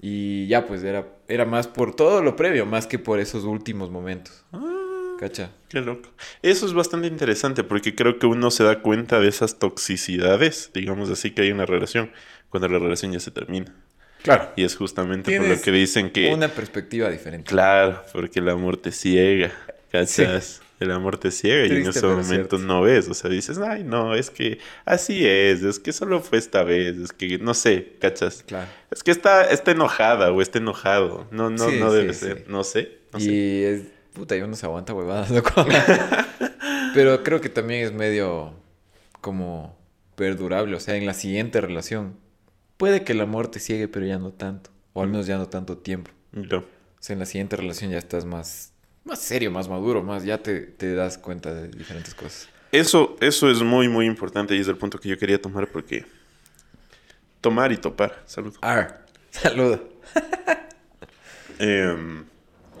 Y 0.00 0.46
ya, 0.46 0.64
pues, 0.64 0.84
era, 0.84 1.08
era 1.26 1.46
más 1.46 1.66
por 1.66 1.96
todo 1.96 2.22
lo 2.22 2.36
previo, 2.36 2.66
más 2.66 2.86
que 2.86 3.00
por 3.00 3.18
esos 3.18 3.42
últimos 3.42 3.90
momentos. 3.90 4.44
Ah, 4.52 4.83
¿Cacha? 5.18 5.50
Qué 5.68 5.80
loco. 5.80 6.10
Eso 6.42 6.66
es 6.66 6.72
bastante 6.72 7.06
interesante 7.06 7.64
porque 7.64 7.94
creo 7.94 8.18
que 8.18 8.26
uno 8.26 8.50
se 8.50 8.64
da 8.64 8.80
cuenta 8.80 9.20
de 9.20 9.28
esas 9.28 9.58
toxicidades, 9.58 10.70
digamos 10.74 11.10
así, 11.10 11.30
que 11.30 11.42
hay 11.42 11.48
en 11.48 11.54
una 11.54 11.66
relación 11.66 12.10
cuando 12.48 12.68
la 12.68 12.78
relación 12.78 13.12
ya 13.12 13.20
se 13.20 13.30
termina. 13.30 13.74
Claro. 14.22 14.52
Y 14.56 14.64
es 14.64 14.74
justamente 14.76 15.36
por 15.36 15.48
lo 15.48 15.60
que 15.60 15.70
dicen 15.70 16.10
que... 16.10 16.32
Una 16.32 16.48
perspectiva 16.48 17.10
diferente. 17.10 17.48
Claro, 17.48 18.02
porque 18.12 18.40
el 18.40 18.48
amor 18.48 18.78
te 18.78 18.90
ciega, 18.90 19.52
¿cachas? 19.92 20.62
El 20.80 20.90
amor 20.90 21.18
te 21.18 21.30
ciega 21.30 21.66
y 21.66 21.78
en 21.78 21.86
ese 21.88 22.06
momento 22.06 22.58
no 22.58 22.82
ves, 22.82 23.08
o 23.08 23.14
sea, 23.14 23.30
dices, 23.30 23.58
ay, 23.58 23.84
no, 23.84 24.14
es 24.14 24.30
que 24.30 24.58
así 24.84 25.26
es, 25.26 25.62
es 25.62 25.78
que 25.78 25.92
solo 25.92 26.20
fue 26.20 26.38
esta 26.38 26.64
vez, 26.64 26.96
es 26.96 27.12
que 27.12 27.38
no 27.38 27.54
sé, 27.54 27.92
¿cachas? 28.00 28.42
Claro. 28.46 28.68
Es 28.90 29.02
que 29.02 29.12
está, 29.12 29.44
está 29.44 29.70
enojada 29.70 30.32
o 30.32 30.42
está 30.42 30.58
enojado, 30.58 31.28
no, 31.30 31.48
no, 31.48 31.70
no 31.70 31.92
debe 31.92 32.12
ser, 32.12 32.46
no 32.48 32.64
sé. 32.64 32.98
y 33.18 33.62
es, 33.62 33.82
puta, 34.14 34.36
y 34.36 34.40
uno 34.40 34.56
se 34.56 34.66
aguanta 34.66 34.94
huevadas, 34.94 35.30
loco. 35.30 35.66
Pero 36.94 37.22
creo 37.22 37.40
que 37.40 37.48
también 37.48 37.84
es 37.84 37.92
medio 37.92 38.54
como 39.20 39.76
perdurable, 40.16 40.76
o 40.76 40.80
sea, 40.80 40.96
en 40.96 41.06
la 41.06 41.14
siguiente 41.14 41.60
relación 41.60 42.16
puede 42.76 43.04
que 43.04 43.12
el 43.12 43.20
amor 43.20 43.48
te 43.48 43.60
ciegue, 43.60 43.88
pero 43.88 44.06
ya 44.06 44.18
no 44.18 44.32
tanto. 44.32 44.70
O 44.92 45.02
al 45.02 45.08
menos 45.08 45.26
ya 45.26 45.38
no 45.38 45.48
tanto 45.48 45.78
tiempo. 45.78 46.10
No. 46.32 46.58
O 46.58 46.64
sea, 47.00 47.14
en 47.14 47.20
la 47.20 47.26
siguiente 47.26 47.56
relación 47.56 47.90
ya 47.90 47.98
estás 47.98 48.24
más, 48.24 48.72
más 49.04 49.20
serio, 49.20 49.50
más 49.50 49.68
maduro, 49.68 50.02
más 50.02 50.24
ya 50.24 50.38
te, 50.38 50.60
te 50.60 50.94
das 50.94 51.18
cuenta 51.18 51.52
de 51.52 51.68
diferentes 51.68 52.14
cosas. 52.14 52.48
Eso, 52.72 53.16
eso 53.20 53.50
es 53.50 53.62
muy, 53.62 53.88
muy 53.88 54.06
importante 54.06 54.56
y 54.56 54.60
es 54.60 54.68
el 54.68 54.76
punto 54.76 54.98
que 54.98 55.08
yo 55.08 55.18
quería 55.18 55.40
tomar 55.40 55.68
porque... 55.68 56.04
Tomar 57.40 57.72
y 57.72 57.76
topar. 57.76 58.22
Salud. 58.26 58.54
Ar. 58.60 59.06
Salud. 59.30 59.78
Em, 61.58 62.24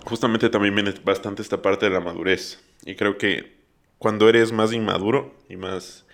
justamente 0.04 0.48
también 0.48 0.74
viene 0.74 0.94
bastante 1.04 1.42
esta 1.42 1.60
parte 1.62 1.86
de 1.86 1.92
la 1.92 2.00
madurez. 2.00 2.62
Y 2.84 2.94
creo 2.94 3.18
que 3.18 3.56
cuando 3.98 4.28
eres 4.28 4.52
más 4.52 4.72
inmaduro 4.72 5.34
y 5.48 5.56
más 5.56 6.04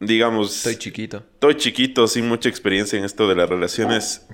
digamos... 0.00 0.56
Estoy 0.58 0.76
chiquito. 0.76 1.24
Estoy 1.34 1.56
chiquito, 1.56 2.06
sin 2.06 2.28
mucha 2.28 2.48
experiencia 2.48 2.98
en 2.98 3.04
esto 3.04 3.28
de 3.28 3.34
las 3.34 3.48
relaciones. 3.48 4.26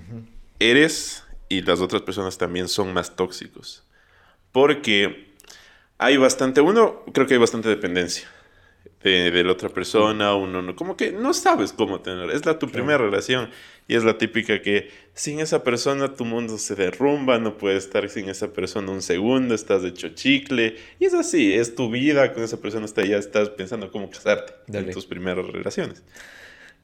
Eres 0.59 1.25
y 1.49 1.63
las 1.63 1.81
otras 1.81 2.03
personas 2.03 2.39
también 2.39 2.69
son 2.69 2.93
más 2.93 3.17
tóxicos. 3.17 3.85
Porque 4.51 5.33
hay 5.99 6.17
bastante, 6.17 6.61
uno, 6.61 7.05
creo 7.13 7.27
que 7.27 7.35
hay 7.35 7.41
bastante 7.41 7.69
dependencia 7.69 8.29
de, 9.03 9.45
la 9.45 9.53
otra 9.53 9.69
persona, 9.69 10.35
uno 10.35 10.63
no, 10.63 10.77
como 10.77 10.97
que 10.97 11.13
no 11.13 11.35
sabes 11.35 11.73
cómo 11.73 12.01
tener, 12.01 12.31
es 12.31 12.47
la 12.47 12.59
tu 12.59 12.69
primera 12.69 12.99
relación 12.99 13.51
y 13.89 13.97
es 13.97 14.05
la 14.05 14.17
típica 14.17 14.63
que 14.63 14.91
sin 15.13 15.41
esa 15.41 15.65
persona 15.65 16.15
tu 16.15 16.25
mundo 16.25 16.57
se 16.57 16.77
derrumba, 16.77 17.39
no 17.39 17.59
puedes 17.59 17.85
estar 17.85 18.09
sin 18.09 18.29
esa 18.29 18.53
persona 18.53 18.93
un 18.93 19.03
segundo, 19.03 19.55
estás 19.55 19.83
hecho 19.85 20.11
chicle 20.11 20.77
y 21.01 21.07
es 21.07 21.15
así, 21.15 21.53
es 21.53 21.75
tu 21.75 21.91
vida 21.91 22.33
con 22.33 22.45
esa 22.45 22.61
persona, 22.61 22.85
hasta 22.85 23.05
ya 23.05 23.17
estás 23.17 23.51
pensando 23.51 23.91
cómo 23.91 24.09
casarte 24.09 24.53
en 24.79 24.91
tus 24.93 25.07
primeras 25.07 25.47
relaciones. 25.47 26.03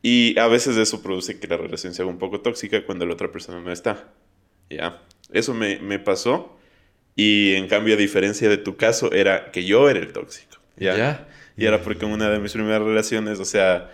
Y 0.03 0.39
a 0.39 0.47
veces 0.47 0.77
eso 0.77 1.03
produce 1.03 1.39
que 1.39 1.49
la 1.49 1.57
relación 1.57 1.95
se 1.95 2.03
haga 2.03 2.11
un 2.11 2.19
poco 2.19 2.41
tóxica 2.41 2.85
cuando 2.85 3.05
la 3.07 3.15
otra 3.15 3.33
persona 3.33 3.61
no 3.61 3.73
está. 3.73 4.09
¿Ya? 4.71 5.03
Eso 5.33 5.55
me, 5.55 5.79
me 5.81 5.99
pasó 5.99 6.57
y 7.17 7.55
en 7.55 7.67
cambio 7.67 7.95
a 7.95 7.97
diferencia 7.97 8.49
de 8.49 8.59
tu 8.59 8.77
caso 8.77 9.13
era 9.13 9.51
que 9.51 9.65
yo 9.65 9.89
era 9.89 9.99
el 9.99 10.13
tóxico. 10.13 10.59
¿Ya? 10.77 11.27
Y 11.59 11.67
era 11.67 11.83
porque 11.83 12.07
en 12.07 12.13
una 12.13 12.31
de 12.31 12.39
mis 12.39 12.53
primeras 12.53 12.83
relaciones, 12.83 13.41
o 13.41 13.45
sea, 13.45 13.91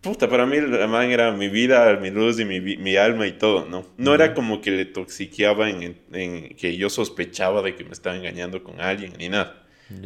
puta, 0.00 0.28
para 0.28 0.46
mí 0.46 0.60
la 0.60 0.86
man 0.86 1.10
era 1.10 1.32
mi 1.32 1.48
vida, 1.48 1.98
mi 2.00 2.10
luz 2.10 2.38
y 2.38 2.44
mi, 2.44 2.60
mi 2.60 2.96
alma 2.96 3.26
y 3.26 3.32
todo, 3.32 3.66
¿no? 3.66 3.84
No 3.96 4.14
era 4.14 4.34
como 4.34 4.60
que 4.60 4.70
le 4.70 4.84
toxiqueaba 4.84 5.68
en, 5.68 5.98
en, 6.12 6.54
que 6.54 6.76
yo 6.76 6.88
sospechaba 6.88 7.60
de 7.62 7.74
que 7.74 7.84
me 7.84 7.90
estaba 7.90 8.16
engañando 8.16 8.62
con 8.62 8.80
alguien 8.80 9.12
ni 9.18 9.28
nada. 9.28 9.64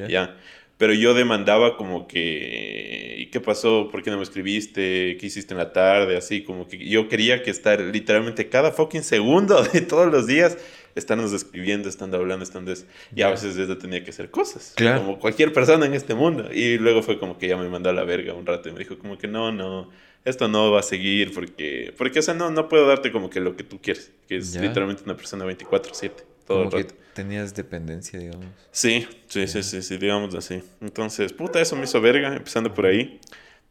¿Ya? 0.08 0.36
Pero 0.78 0.94
yo 0.94 1.12
demandaba 1.12 1.76
como 1.76 2.08
que, 2.08 3.16
¿y 3.18 3.26
qué 3.26 3.40
pasó? 3.40 3.88
¿Por 3.90 4.02
qué 4.02 4.10
no 4.10 4.16
me 4.16 4.22
escribiste? 4.22 5.16
¿Qué 5.20 5.26
hiciste 5.26 5.54
en 5.54 5.58
la 5.58 5.72
tarde? 5.72 6.16
Así 6.16 6.42
como 6.42 6.66
que 6.66 6.78
yo 6.78 7.08
quería 7.08 7.42
que 7.42 7.50
estar 7.50 7.80
literalmente 7.80 8.48
cada 8.48 8.72
fucking 8.72 9.02
segundo 9.02 9.62
de 9.72 9.82
todos 9.82 10.10
los 10.10 10.26
días 10.26 10.56
estarnos 10.94 11.32
escribiendo, 11.32 11.88
estando 11.88 12.16
hablando, 12.16 12.44
estando... 12.44 12.72
Y 13.14 13.22
a 13.22 13.30
veces 13.30 13.56
eso 13.56 13.78
tenía 13.78 14.04
que 14.04 14.10
hacer 14.10 14.30
cosas. 14.30 14.74
Como 14.76 15.18
cualquier 15.18 15.52
persona 15.52 15.86
en 15.86 15.94
este 15.94 16.14
mundo. 16.14 16.52
Y 16.52 16.78
luego 16.78 17.02
fue 17.02 17.18
como 17.18 17.38
que 17.38 17.48
ya 17.48 17.56
me 17.56 17.68
mandó 17.68 17.90
a 17.90 17.92
la 17.92 18.04
verga 18.04 18.34
un 18.34 18.46
rato 18.46 18.68
y 18.68 18.72
me 18.72 18.80
dijo 18.80 18.98
como 18.98 19.18
que 19.18 19.28
no, 19.28 19.52
no, 19.52 19.90
esto 20.24 20.48
no 20.48 20.70
va 20.70 20.80
a 20.80 20.82
seguir 20.82 21.32
porque... 21.32 21.94
Porque, 21.96 22.18
o 22.18 22.22
sea, 22.22 22.34
no, 22.34 22.50
no 22.50 22.68
puedo 22.68 22.86
darte 22.86 23.12
como 23.12 23.30
que 23.30 23.40
lo 23.40 23.56
que 23.56 23.64
tú 23.64 23.80
quieres. 23.80 24.12
Que 24.28 24.36
es 24.36 24.54
literalmente 24.56 25.02
una 25.04 25.16
persona 25.16 25.44
24/7. 25.44 26.10
Todo 26.46 26.64
como 26.64 26.64
el 26.64 26.72
rato. 26.72 26.94
Que 26.94 27.02
tenías 27.14 27.54
dependencia, 27.54 28.18
digamos. 28.18 28.46
Sí, 28.70 29.06
sí, 29.26 29.46
sí, 29.46 29.62
sí, 29.62 29.82
sí, 29.82 29.96
digamos 29.96 30.34
así. 30.34 30.62
Entonces, 30.80 31.32
puta, 31.32 31.60
eso 31.60 31.76
me 31.76 31.84
hizo 31.84 32.00
verga, 32.00 32.34
empezando 32.34 32.72
por 32.72 32.86
ahí. 32.86 33.20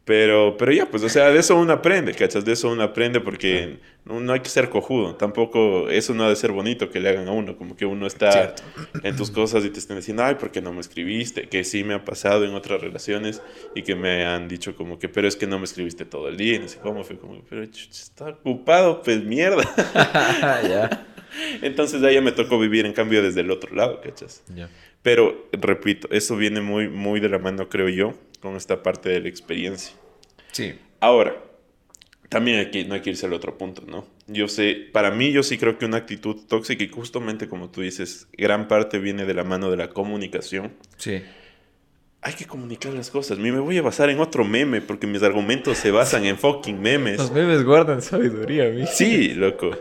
Pero, 0.04 0.58
pero 0.58 0.72
ya, 0.72 0.88
pues, 0.90 1.04
o 1.04 1.10
sea, 1.10 1.30
de 1.30 1.40
eso 1.40 1.56
uno 1.56 1.74
aprende, 1.74 2.14
¿cachas? 2.16 2.44
De 2.44 2.54
eso 2.54 2.70
uno 2.70 2.82
aprende 2.82 3.20
porque 3.20 3.78
no, 4.04 4.20
no 4.20 4.34
hay 4.34 4.40
que 4.40 4.50
ser 4.50 4.70
cojudo. 4.70 5.16
Tampoco, 5.16 5.90
eso 5.90 6.16
no 6.16 6.24
ha 6.24 6.30
de 6.30 6.36
ser 6.36 6.52
bonito 6.52 6.90
que 6.90 7.00
le 7.00 7.10
hagan 7.10 7.28
a 7.28 7.32
uno. 7.32 7.56
Como 7.56 7.76
que 7.78 7.86
uno 7.86 8.08
está 8.08 8.32
Cierto. 8.32 8.64
en 9.04 9.16
tus 9.16 9.30
cosas 9.30 9.64
y 9.64 9.70
te 9.70 9.78
están 9.78 9.98
diciendo, 9.98 10.24
ay, 10.24 10.36
¿por 10.36 10.52
qué 10.52 10.60
no 10.60 10.74
me 10.74 10.82
escribiste? 10.82 11.48
Que 11.48 11.64
sí 11.64 11.84
me 11.84 11.94
ha 11.94 12.04
pasado 12.04 12.46
en 12.46 12.56
otras 12.56 12.82
relaciones 12.82 13.44
y 13.76 13.84
que 13.84 13.96
me 13.96 14.26
han 14.26 14.48
dicho 14.48 14.76
como 14.76 14.98
que, 14.98 15.08
pero 15.08 15.28
es 15.28 15.36
que 15.36 15.46
no 15.46 15.60
me 15.60 15.66
escribiste 15.66 16.04
todo 16.04 16.30
el 16.30 16.38
día. 16.38 16.56
Y 16.56 16.60
no 16.60 16.68
sé 16.68 16.80
cómo 16.80 17.04
fue 17.04 17.18
como, 17.18 17.40
pero 17.48 17.62
está 17.62 18.30
ocupado, 18.30 19.04
pues 19.04 19.24
mierda. 19.24 19.64
ya. 20.68 21.08
Entonces 21.62 22.02
ahí 22.02 22.16
ya 22.16 22.22
me 22.22 22.32
tocó 22.32 22.58
vivir 22.60 22.88
en 22.88 22.94
cambio 22.94 23.22
desde 23.22 23.42
el 23.42 23.52
otro 23.52 23.76
lado, 23.76 24.02
¿cachas? 24.02 24.44
Ya. 24.56 24.68
Pero, 25.04 25.48
repito, 25.52 26.08
eso 26.12 26.36
viene 26.38 26.62
muy, 26.62 26.88
muy 26.88 27.20
de 27.20 27.30
la 27.30 27.40
mano, 27.40 27.70
creo 27.70 27.90
yo, 27.90 28.14
con 28.42 28.56
esta 28.56 28.84
parte 28.84 29.10
de 29.10 29.22
la 29.22 29.30
experiencia. 29.30 29.94
Sí. 30.52 30.74
Ahora, 31.00 31.36
también 32.32 32.60
aquí 32.60 32.86
no 32.86 32.94
hay 32.94 33.02
que 33.02 33.10
irse 33.10 33.26
al 33.26 33.34
otro 33.34 33.58
punto, 33.58 33.84
¿no? 33.86 34.08
Yo 34.28 34.48
sé, 34.48 34.88
para 34.94 35.12
mí 35.12 35.34
yo 35.34 35.44
sí 35.44 35.58
creo 35.58 35.78
que 35.78 35.86
una 35.86 35.98
actitud 35.98 36.38
tóxica 36.48 36.82
y 36.84 36.88
justamente 36.88 37.50
como 37.50 37.70
tú 37.70 37.82
dices, 37.82 38.28
gran 38.38 38.70
parte 38.70 39.00
viene 39.00 39.26
de 39.26 39.34
la 39.34 39.44
mano 39.44 39.70
de 39.70 39.76
la 39.76 39.90
comunicación. 39.90 40.74
Sí. 40.96 41.22
Hay 42.22 42.34
que 42.34 42.46
comunicar 42.46 42.94
las 42.94 43.10
cosas. 43.10 43.38
Mí 43.38 43.52
me 43.52 43.60
voy 43.60 43.78
a 43.80 43.82
basar 43.82 44.10
en 44.10 44.20
otro 44.20 44.46
meme 44.46 44.80
porque 44.80 45.08
mis 45.08 45.24
argumentos 45.24 45.78
se 45.78 45.92
basan 45.92 46.24
en 46.24 46.38
fucking 46.38 46.80
memes. 46.80 47.18
Los 47.18 47.32
memes 47.32 47.66
guardan 47.66 48.02
sabiduría, 48.02 48.70
mi. 48.70 48.88
Sí, 48.88 49.34
loco. 49.34 49.72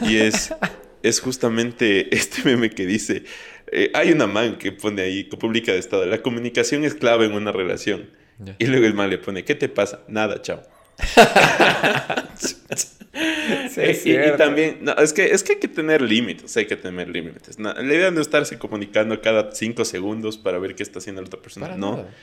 Y 0.00 0.16
es, 0.16 0.52
es 1.02 1.20
justamente 1.20 2.12
este 2.16 2.42
meme 2.44 2.70
que 2.70 2.84
dice, 2.84 3.24
eh, 3.72 3.90
hay 3.94 4.12
una 4.12 4.26
man 4.26 4.58
que 4.58 4.72
pone 4.72 5.02
ahí, 5.02 5.24
que 5.24 5.36
publica 5.36 5.72
de 5.72 5.78
estado, 5.78 6.06
la 6.06 6.22
comunicación 6.22 6.84
es 6.84 6.94
clave 6.94 7.26
en 7.26 7.32
una 7.32 7.52
relación. 7.52 8.10
Ya. 8.38 8.56
Y 8.58 8.66
luego 8.66 8.86
el 8.86 8.94
man 8.94 9.10
le 9.10 9.18
pone, 9.18 9.44
¿qué 9.44 9.54
te 9.54 9.68
pasa? 9.68 10.04
Nada, 10.08 10.42
chao. 10.42 10.62
Sí, 13.68 13.80
Eh, 13.80 13.90
es 13.90 14.06
y, 14.06 14.12
y 14.16 14.36
también, 14.36 14.78
no, 14.82 14.92
es, 14.94 15.12
que, 15.12 15.26
es 15.32 15.42
que 15.42 15.52
hay 15.54 15.58
que 15.58 15.68
tener 15.68 16.00
límites, 16.02 16.56
hay 16.56 16.66
que 16.66 16.76
tener 16.76 17.08
límites. 17.08 17.58
No, 17.58 17.72
la 17.74 17.82
idea 17.94 18.10
de 18.10 18.20
estarse 18.20 18.58
comunicando 18.58 19.20
cada 19.20 19.52
cinco 19.52 19.84
segundos 19.84 20.38
para 20.38 20.58
ver 20.58 20.74
qué 20.74 20.82
está 20.82 20.98
haciendo 20.98 21.20
la 21.22 21.26
otra 21.26 21.40
persona. 21.42 21.66
Para 21.66 21.76
no, 21.76 21.96
nada. 21.96 22.16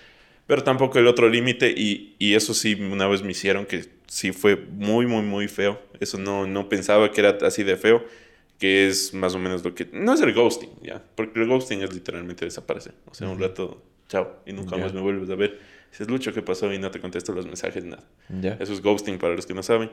pero 0.48 0.64
tampoco 0.64 0.98
el 1.00 1.08
otro 1.08 1.30
límite 1.30 1.74
y, 1.76 2.16
y 2.20 2.34
eso 2.36 2.54
sí, 2.54 2.74
una 2.76 3.08
vez 3.08 3.22
me 3.24 3.32
hicieron 3.32 3.66
que 3.66 3.86
sí 4.08 4.32
fue 4.32 4.56
muy, 4.56 5.06
muy, 5.06 5.22
muy 5.24 5.48
feo. 5.48 5.82
Eso 6.00 6.18
no, 6.18 6.48
no 6.48 6.70
pensaba 6.70 7.12
que 7.12 7.22
era 7.22 7.38
así 7.46 7.64
de 7.64 7.78
feo, 7.78 8.06
que 8.60 8.88
es 8.88 9.14
más 9.14 9.36
o 9.36 9.40
menos 9.40 9.64
lo 9.64 9.74
que... 9.74 9.90
No 9.94 10.14
es 10.14 10.22
el 10.22 10.34
ghosting, 10.34 10.70
¿ya? 10.84 11.04
Porque 11.16 11.40
el 11.42 11.48
ghosting 11.48 11.82
es 11.82 11.94
literalmente 11.94 12.46
desaparecer. 12.46 12.94
O 13.10 13.14
sea, 13.16 13.28
un 13.28 13.36
Ujú. 13.36 13.44
rato, 13.44 13.84
chao, 14.10 14.42
y 14.46 14.54
nunca 14.54 14.78
Ya. 14.78 14.84
más 14.84 14.94
me 14.94 15.02
vuelves 15.02 15.30
a 15.30 15.36
ver. 15.36 15.60
Dices, 15.92 16.10
Lucho, 16.10 16.34
¿qué 16.34 16.42
pasó? 16.42 16.72
Y 16.72 16.78
no 16.80 16.92
te 16.92 17.00
contesto 17.00 17.34
los 17.34 17.46
mensajes, 17.46 17.84
nada. 17.86 18.04
Ya. 18.42 18.58
Eso 18.60 18.74
es 18.74 18.82
ghosting 18.82 19.18
para 19.18 19.36
los 19.36 19.46
que 19.46 19.54
no 19.54 19.64
saben. 19.64 19.92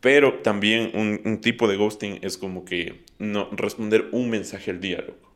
Pero 0.00 0.40
también 0.40 0.92
un, 0.94 1.20
un 1.24 1.40
tipo 1.40 1.68
de 1.68 1.76
ghosting 1.76 2.18
es 2.22 2.38
como 2.38 2.64
que 2.64 3.04
no 3.18 3.48
responder 3.52 4.08
un 4.12 4.30
mensaje 4.30 4.70
al 4.70 4.80
día, 4.80 4.98
loco. 4.98 5.34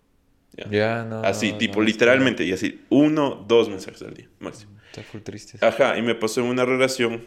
¿Ya? 0.56 0.66
Ya, 0.70 1.04
no. 1.04 1.22
así, 1.24 1.52
no, 1.52 1.58
tipo, 1.58 1.80
no, 1.80 1.86
literalmente, 1.86 2.44
y 2.44 2.52
así, 2.52 2.80
uno, 2.90 3.44
dos 3.48 3.68
mensajes 3.68 4.02
al 4.02 4.14
día, 4.14 4.28
máximo. 4.40 4.72
Está 4.86 5.02
full 5.02 5.20
triste. 5.22 5.58
Ajá, 5.60 5.96
y 5.98 6.02
me 6.02 6.14
pasó 6.14 6.40
en 6.40 6.46
una 6.46 6.64
relación, 6.64 7.26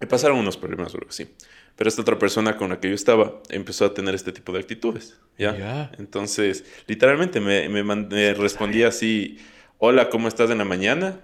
me 0.00 0.06
pasaron 0.06 0.38
unos 0.38 0.56
problemas, 0.56 0.92
bro, 0.92 1.06
sí. 1.10 1.28
Pero 1.76 1.88
esta 1.88 2.02
otra 2.02 2.18
persona 2.18 2.56
con 2.56 2.70
la 2.70 2.80
que 2.80 2.88
yo 2.88 2.94
estaba 2.94 3.40
empezó 3.48 3.84
a 3.86 3.94
tener 3.94 4.14
este 4.14 4.32
tipo 4.32 4.52
de 4.52 4.58
actitudes, 4.60 5.18
¿ya? 5.38 5.90
Entonces, 5.98 6.64
literalmente 6.86 7.40
me, 7.40 7.68
me, 7.68 8.34
respondía 8.34 8.88
así, 8.88 9.38
hola, 9.78 10.10
¿cómo 10.10 10.28
estás 10.28 10.50
en 10.50 10.58
la 10.58 10.64
mañana? 10.64 11.20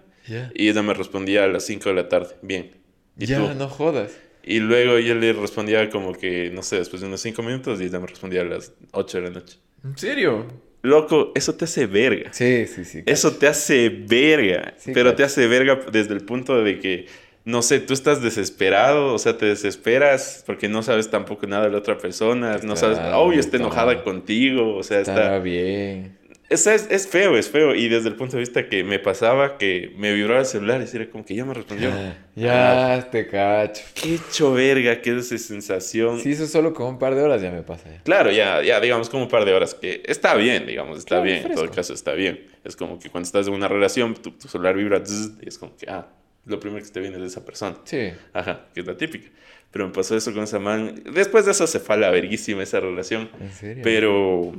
Y 0.54 0.68
ella 0.68 0.82
me 0.82 0.94
respondía 0.94 1.44
a 1.44 1.46
las 1.46 1.64
5 1.64 1.88
de 1.90 1.94
la 1.94 2.08
tarde, 2.08 2.36
bien. 2.42 2.72
¿Y 3.18 3.26
Ya, 3.26 3.38
tú? 3.38 3.54
no 3.54 3.68
jodas. 3.68 4.12
Y 4.42 4.60
luego 4.60 4.98
yo 4.98 5.14
le 5.14 5.32
respondía 5.32 5.88
como 5.90 6.12
que, 6.14 6.50
no 6.52 6.62
sé, 6.62 6.78
después 6.78 7.02
de 7.02 7.08
unos 7.08 7.20
5 7.20 7.42
minutos 7.42 7.80
y 7.80 7.84
ella 7.84 7.98
me 8.00 8.06
respondía 8.06 8.42
a 8.42 8.44
las 8.44 8.72
8 8.92 9.18
de 9.18 9.24
la 9.24 9.30
noche. 9.30 9.58
¿En 9.84 9.98
serio? 9.98 10.46
Loco, 10.82 11.32
eso 11.34 11.54
te 11.56 11.64
hace 11.64 11.86
verga. 11.86 12.32
Sí, 12.32 12.66
sí, 12.66 12.84
sí. 12.84 13.02
Eso 13.06 13.32
te 13.36 13.48
hace 13.48 13.88
verga. 13.88 14.74
Sí, 14.78 14.92
pero 14.94 15.06
claro. 15.06 15.16
te 15.16 15.24
hace 15.24 15.46
verga 15.48 15.80
desde 15.90 16.14
el 16.14 16.20
punto 16.24 16.62
de 16.62 16.78
que, 16.78 17.06
no 17.46 17.62
sé, 17.62 17.80
tú 17.80 17.94
estás 17.94 18.20
desesperado, 18.22 19.14
o 19.14 19.18
sea, 19.18 19.38
te 19.38 19.46
desesperas 19.46 20.42
porque 20.46 20.68
no 20.68 20.82
sabes 20.82 21.08
tampoco 21.10 21.46
nada 21.46 21.64
de 21.64 21.70
la 21.70 21.78
otra 21.78 21.96
persona, 21.96 22.58
no 22.62 22.76
sabes, 22.76 22.98
oh, 23.14 23.32
está 23.32 23.56
no. 23.56 23.64
enojada 23.66 24.04
contigo, 24.04 24.76
o 24.76 24.82
sea, 24.82 25.00
Está 25.00 25.12
está... 25.12 25.38
bien. 25.38 26.18
Es, 26.48 26.64
es, 26.68 26.86
es 26.90 27.08
feo, 27.08 27.36
es 27.36 27.48
feo. 27.50 27.74
Y 27.74 27.88
desde 27.88 28.08
el 28.08 28.14
punto 28.14 28.36
de 28.36 28.40
vista 28.40 28.68
que 28.68 28.84
me 28.84 29.00
pasaba 29.00 29.58
que 29.58 29.92
me 29.96 30.12
vibraba 30.12 30.38
el 30.40 30.46
celular 30.46 30.80
y 30.80 30.96
era 30.96 31.10
como 31.10 31.24
que 31.24 31.34
ya 31.34 31.44
me 31.44 31.52
respondió. 31.54 31.90
Ah, 31.92 32.14
Ah, 32.18 32.96
Ya, 33.00 33.10
te 33.10 33.26
cacho. 33.26 33.82
qué 33.94 34.14
hecho 34.14 34.52
verga, 34.52 35.00
qué 35.02 35.16
es 35.16 35.32
esa 35.32 35.38
sensación. 35.48 36.20
Sí, 36.20 36.32
eso 36.32 36.46
solo 36.46 36.72
con 36.72 36.86
un 36.86 36.98
par 37.00 37.16
de 37.16 37.22
horas 37.22 37.42
ya 37.42 37.50
me 37.50 37.62
pasa. 37.62 37.88
Ya. 37.90 38.00
Claro, 38.04 38.30
ya, 38.30 38.62
ya 38.62 38.78
digamos 38.80 39.08
como 39.10 39.24
un 39.24 39.28
par 39.28 39.44
de 39.44 39.54
horas 39.54 39.74
que 39.74 40.02
está 40.06 40.36
bien, 40.36 40.66
digamos, 40.66 40.98
está 40.98 41.16
Claro, 41.16 41.24
bien, 41.24 41.46
en 41.46 41.54
todo 41.54 41.68
caso 41.70 41.92
está 41.94 42.12
bien. 42.12 42.46
Es 42.62 42.76
como 42.76 43.00
que 43.00 43.10
cuando 43.10 43.26
estás 43.26 43.48
en 43.48 43.54
una 43.54 43.66
relación, 43.66 44.14
tu, 44.14 44.30
tu 44.30 44.46
celular 44.46 44.76
vibra 44.76 45.02
y 45.42 45.48
es 45.48 45.58
como 45.58 45.76
que, 45.76 45.90
ah, 45.90 46.06
lo 46.46 46.58
primero 46.60 46.84
que 46.84 46.90
te 46.90 47.00
viene 47.00 47.16
es 47.16 47.22
de 47.22 47.28
esa 47.28 47.44
persona. 47.44 47.76
Sí. 47.84 48.10
Ajá, 48.32 48.66
que 48.72 48.80
es 48.80 48.86
la 48.86 48.96
típica. 48.96 49.28
Pero 49.70 49.88
me 49.88 49.92
pasó 49.92 50.16
eso 50.16 50.32
con 50.32 50.44
esa 50.44 50.58
man. 50.58 51.02
Después 51.12 51.44
de 51.44 51.50
eso 51.50 51.66
se 51.66 51.80
fue 51.80 51.96
a 51.96 51.98
la 51.98 52.10
verguísima 52.10 52.62
esa 52.62 52.80
relación. 52.80 53.28
¿En 53.40 53.52
serio? 53.52 53.82
Pero, 53.84 54.52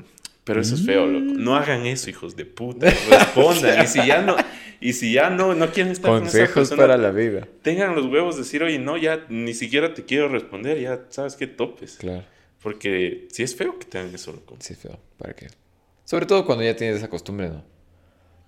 pero 0.44 0.62
eso 0.62 0.76
es 0.76 0.86
feo, 0.86 1.08
loco. 1.08 1.34
No 1.40 1.56
hagan 1.56 1.86
eso, 1.86 2.10
hijos 2.10 2.36
de 2.36 2.46
puta. 2.46 2.88
Respondan. 3.10 3.84
y 3.84 3.88
si 3.88 4.06
ya 4.06 4.22
no, 4.22 4.36
y 4.80 4.94
si 4.94 5.14
ya 5.14 5.30
no, 5.30 5.56
no 5.56 5.72
quieren 5.72 5.92
estar 5.92 6.12
con 6.12 6.24
esa 6.24 6.38
Consejos 6.38 6.54
persona, 6.70 6.82
para 6.82 6.98
la 6.98 7.12
vida. 7.12 7.48
tengan 7.64 7.96
los 7.96 8.06
huevos 8.06 8.36
de 8.36 8.44
decir, 8.44 8.62
oye, 8.64 8.78
no, 8.80 8.98
ya 8.98 9.26
ni 9.30 9.54
siquiera 9.54 9.94
te 9.94 10.04
quiero 10.06 10.28
responder, 10.28 10.80
ya 10.80 11.06
sabes 11.10 11.36
qué 11.36 11.48
topes. 11.48 11.98
Claro. 11.98 12.24
Porque 12.62 13.28
si 13.32 13.44
es 13.44 13.56
feo 13.56 13.80
que 13.80 13.86
te 13.86 13.98
hagan 13.98 14.14
eso, 14.14 14.34
loco. 14.34 14.58
Sí, 14.60 14.76
feo. 14.76 15.00
¿Para 15.18 15.34
qué? 15.34 15.48
Sobre 16.04 16.26
todo 16.26 16.46
cuando 16.46 16.64
ya 16.64 16.76
tienes 16.76 16.98
esa 16.98 17.10
costumbre, 17.10 17.50
¿no? 17.50 17.64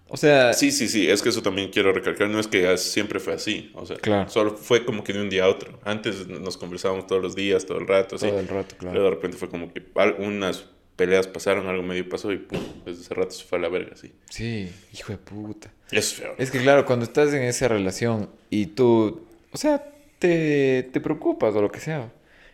O 0.09 0.17
sea, 0.17 0.53
Sí, 0.53 0.71
sí, 0.71 0.87
sí, 0.87 1.09
es 1.09 1.21
que 1.21 1.29
eso 1.29 1.41
también 1.41 1.69
quiero 1.69 1.91
recalcar, 1.93 2.29
no 2.29 2.39
es 2.39 2.47
que 2.47 2.77
siempre 2.77 3.19
fue 3.19 3.33
así, 3.33 3.71
o 3.75 3.85
sea, 3.85 3.97
Claro. 3.97 4.29
solo 4.29 4.55
fue 4.57 4.83
como 4.85 5.03
que 5.03 5.13
de 5.13 5.21
un 5.21 5.29
día 5.29 5.43
a 5.45 5.49
otro. 5.49 5.79
Antes 5.85 6.27
nos 6.27 6.57
conversábamos 6.57 7.07
todos 7.07 7.21
los 7.21 7.35
días, 7.35 7.65
todo 7.65 7.77
el 7.77 7.87
rato, 7.87 8.15
así. 8.15 8.27
todo 8.27 8.39
el 8.39 8.47
rato, 8.47 8.75
Pero 8.79 8.91
claro. 8.91 9.03
de 9.03 9.09
repente 9.11 9.37
fue 9.37 9.49
como 9.49 9.71
que 9.73 9.83
unas 10.19 10.65
peleas 10.95 11.27
pasaron, 11.27 11.67
algo 11.67 11.81
medio 11.83 12.09
pasó 12.09 12.31
y 12.33 12.37
pum, 12.37 12.59
desde 12.85 13.01
ese 13.03 13.13
rato 13.13 13.31
se 13.31 13.45
fue 13.45 13.57
a 13.57 13.61
la 13.61 13.69
verga, 13.69 13.91
así. 13.93 14.11
Sí, 14.29 14.69
hijo 14.93 15.13
de 15.13 15.17
puta. 15.17 15.71
Es 15.91 16.13
feo. 16.13 16.33
Es 16.37 16.51
que 16.51 16.59
claro, 16.59 16.85
cuando 16.85 17.05
estás 17.05 17.33
en 17.33 17.43
esa 17.43 17.67
relación 17.69 18.29
y 18.49 18.65
tú, 18.67 19.25
o 19.51 19.57
sea, 19.57 19.85
te, 20.19 20.89
te 20.91 20.99
preocupas 20.99 21.55
o 21.55 21.61
lo 21.61 21.71
que 21.71 21.79
sea, 21.79 22.11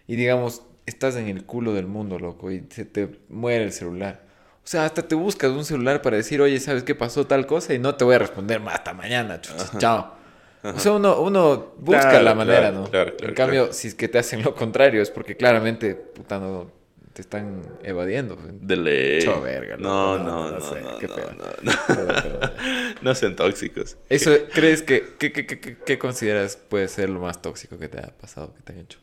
y 0.08 0.16
digamos, 0.16 0.62
estás 0.86 1.16
en 1.16 1.28
el 1.30 1.46
culo 1.46 1.74
del 1.74 1.88
mundo, 1.88 2.20
loco, 2.20 2.52
y 2.52 2.64
se 2.70 2.86
te 2.86 3.10
muere 3.30 3.64
el 3.64 3.72
celular. 3.72 4.24
O 4.66 4.68
sea, 4.68 4.86
hasta 4.86 5.04
te 5.08 5.14
buscas 5.14 5.52
un 5.52 5.64
celular 5.64 6.02
para 6.02 6.18
decir, 6.18 6.42
oye, 6.42 6.60
¿sabes 6.60 6.82
qué 6.84 6.96
pasó 6.96 7.28
tal 7.28 7.46
cosa? 7.46 7.76
Y 7.76 7.80
no 7.80 7.94
te 7.94 8.04
voy 8.04 8.16
a 8.16 8.20
responder 8.20 8.60
más 8.60 8.74
hasta 8.76 8.94
mañana, 8.94 9.40
chucha, 9.40 9.70
chao. 9.78 10.16
O 10.64 10.80
sea, 10.80 10.94
uno, 10.94 11.22
uno 11.22 11.74
busca 11.78 12.10
Claro, 12.10 12.24
la 12.24 12.34
manera, 12.34 12.60
claro, 12.62 12.76
¿no? 12.80 12.90
claro, 12.90 13.16
claro, 13.16 13.30
en 13.30 13.36
cambio, 13.36 13.72
si 13.74 13.90
es 13.90 13.94
que 13.96 14.08
te 14.08 14.18
hacen 14.18 14.42
lo 14.42 14.56
contrario, 14.56 15.04
es 15.04 15.12
porque 15.12 15.38
claramente, 15.38 15.94
puta, 15.94 16.40
no, 16.40 16.72
te 17.14 17.22
están 17.22 17.62
evadiendo. 17.84 18.36
De 18.52 18.76
ley. 18.76 19.22
Chao, 19.22 19.40
verga, 19.42 19.78
No, 19.78 20.18
no, 20.18 20.24
no, 20.24 20.50
no, 20.50 20.58
no 20.58 20.62
sé, 20.62 20.82
no, 20.82 20.98
qué 20.98 21.08
no, 21.10 21.16
pedo. 21.16 21.32
no, 21.34 21.46
no. 21.62 22.52
No 23.04 23.14
sean 23.14 23.36
tóxicos. 23.36 23.98
Eso, 24.10 24.32
¿crees 24.52 24.82
que, 24.82 25.14
qué, 25.20 25.32
qué- 25.32 25.46
qué- 25.46 25.60
qué- 25.60 25.78
qué 25.78 26.00
consideras 26.00 26.56
puede 26.58 26.88
ser 26.88 27.10
lo 27.12 27.20
más 27.20 27.40
tóxico 27.40 27.78
que 27.78 27.88
te 27.88 28.00
ha 28.00 28.08
pasado, 28.20 28.56
que 28.56 28.64
te 28.64 28.74
han 28.74 28.80
hecho? 28.80 28.98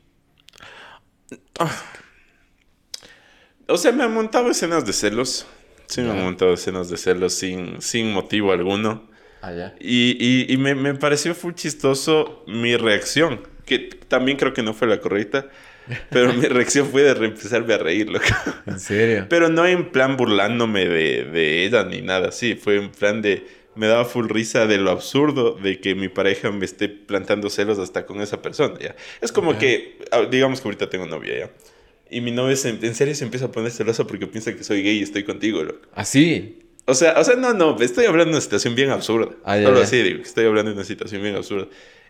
O 3.67 3.77
sea, 3.77 3.93
me 3.93 4.03
han 4.05 4.13
montado 4.13 4.51
escenas 4.51 4.85
de 4.87 4.93
celos. 4.93 5.47
Sí, 5.87 6.01
me 6.01 6.11
han 6.11 6.23
montado 6.23 6.55
escenas 6.55 6.89
de 6.89 6.97
celos 6.97 7.35
sin, 7.35 7.81
sin 7.81 8.13
motivo 8.13 8.53
alguno. 8.53 9.09
Ah, 9.43 9.53
ya. 9.53 9.75
Y, 9.81 10.17
y, 10.19 10.53
y 10.53 10.57
me, 10.57 10.75
me 10.75 10.95
pareció 10.95 11.35
full 11.35 11.55
chistoso 11.55 12.45
mi 12.47 12.77
reacción, 12.77 13.41
que 13.67 13.79
también 14.09 14.39
creo 14.39 14.55
que 14.55 14.63
no 14.63 14.73
fue 14.73 14.89
la 14.89 15.01
correcta, 15.01 15.49
pero 16.11 16.33
mi 16.33 16.43
reacción 16.47 16.89
fue 16.89 17.03
de 17.03 17.11
empezarme 17.27 17.75
a 17.75 17.79
reír, 17.79 18.09
loco. 18.09 18.25
¿En 18.67 18.79
serio? 18.79 19.27
Pero 19.29 19.49
no 19.49 19.67
en 19.67 19.91
plan 19.91 20.17
burlándome 20.17 20.87
de, 20.89 21.25
de 21.25 21.65
ella 21.65 21.85
ni 21.85 22.03
nada 22.03 22.29
así, 22.29 22.55
fue 22.55 22.77
en 22.77 22.91
plan 22.91 23.21
de... 23.23 23.47
Me 23.75 23.87
daba 23.87 24.05
full 24.05 24.29
risa 24.29 24.67
de 24.67 24.77
lo 24.77 24.91
absurdo 24.91 25.55
de 25.55 25.81
que 25.81 25.95
mi 25.95 26.09
pareja 26.11 26.51
me 26.53 26.67
esté 26.67 26.91
plantando 26.91 27.49
celos 27.49 27.79
hasta 27.79 28.05
con 28.05 28.21
esa 28.21 28.43
persona, 28.43 28.79
¿ya? 28.79 28.95
Es 29.23 29.33
como 29.33 29.57
que, 29.57 29.99
ah, 30.11 30.27
digamos 30.31 30.61
que 30.61 30.69
ahorita 30.69 30.91
tengo 30.91 31.07
novia, 31.07 31.39
¿ya? 31.39 31.51
Y 32.13 32.21
mi 32.21 32.31
novia 32.31 32.55
se- 32.57 32.69
en 32.71 32.95
serio 32.95 33.15
se 33.15 33.25
empieza 33.25 33.47
a 33.47 33.53
poner 33.53 33.71
celosa 33.73 34.07
porque 34.07 34.27
piensa 34.27 34.55
que 34.55 34.63
soy 34.65 34.83
gay 34.83 34.99
y 34.99 35.03
estoy 35.03 35.25
contigo, 35.25 35.63
loco. 35.65 35.89
¿Así? 35.95 36.59
O 36.85 36.95
sea, 36.95 37.19
o 37.19 37.25
sea, 37.25 37.37
no, 37.37 37.55
no, 37.55 37.77
estoy 37.81 38.05
hablando 38.07 38.31
de 38.31 38.37
una 38.37 38.41
situación 38.41 38.75
bien 38.75 38.91
absurda. 38.91 39.35
Ah, 39.45 39.57
ya, 39.57 39.65
Solo 39.67 39.79
ya. 39.79 39.85
así, 39.85 40.03
digo, 40.03 40.23
estoy 40.23 40.47
hablando 40.47 40.71
de 40.73 40.77
una 40.77 40.85
situación 40.85 41.23
bien 41.23 41.37
absurda. 41.37 41.69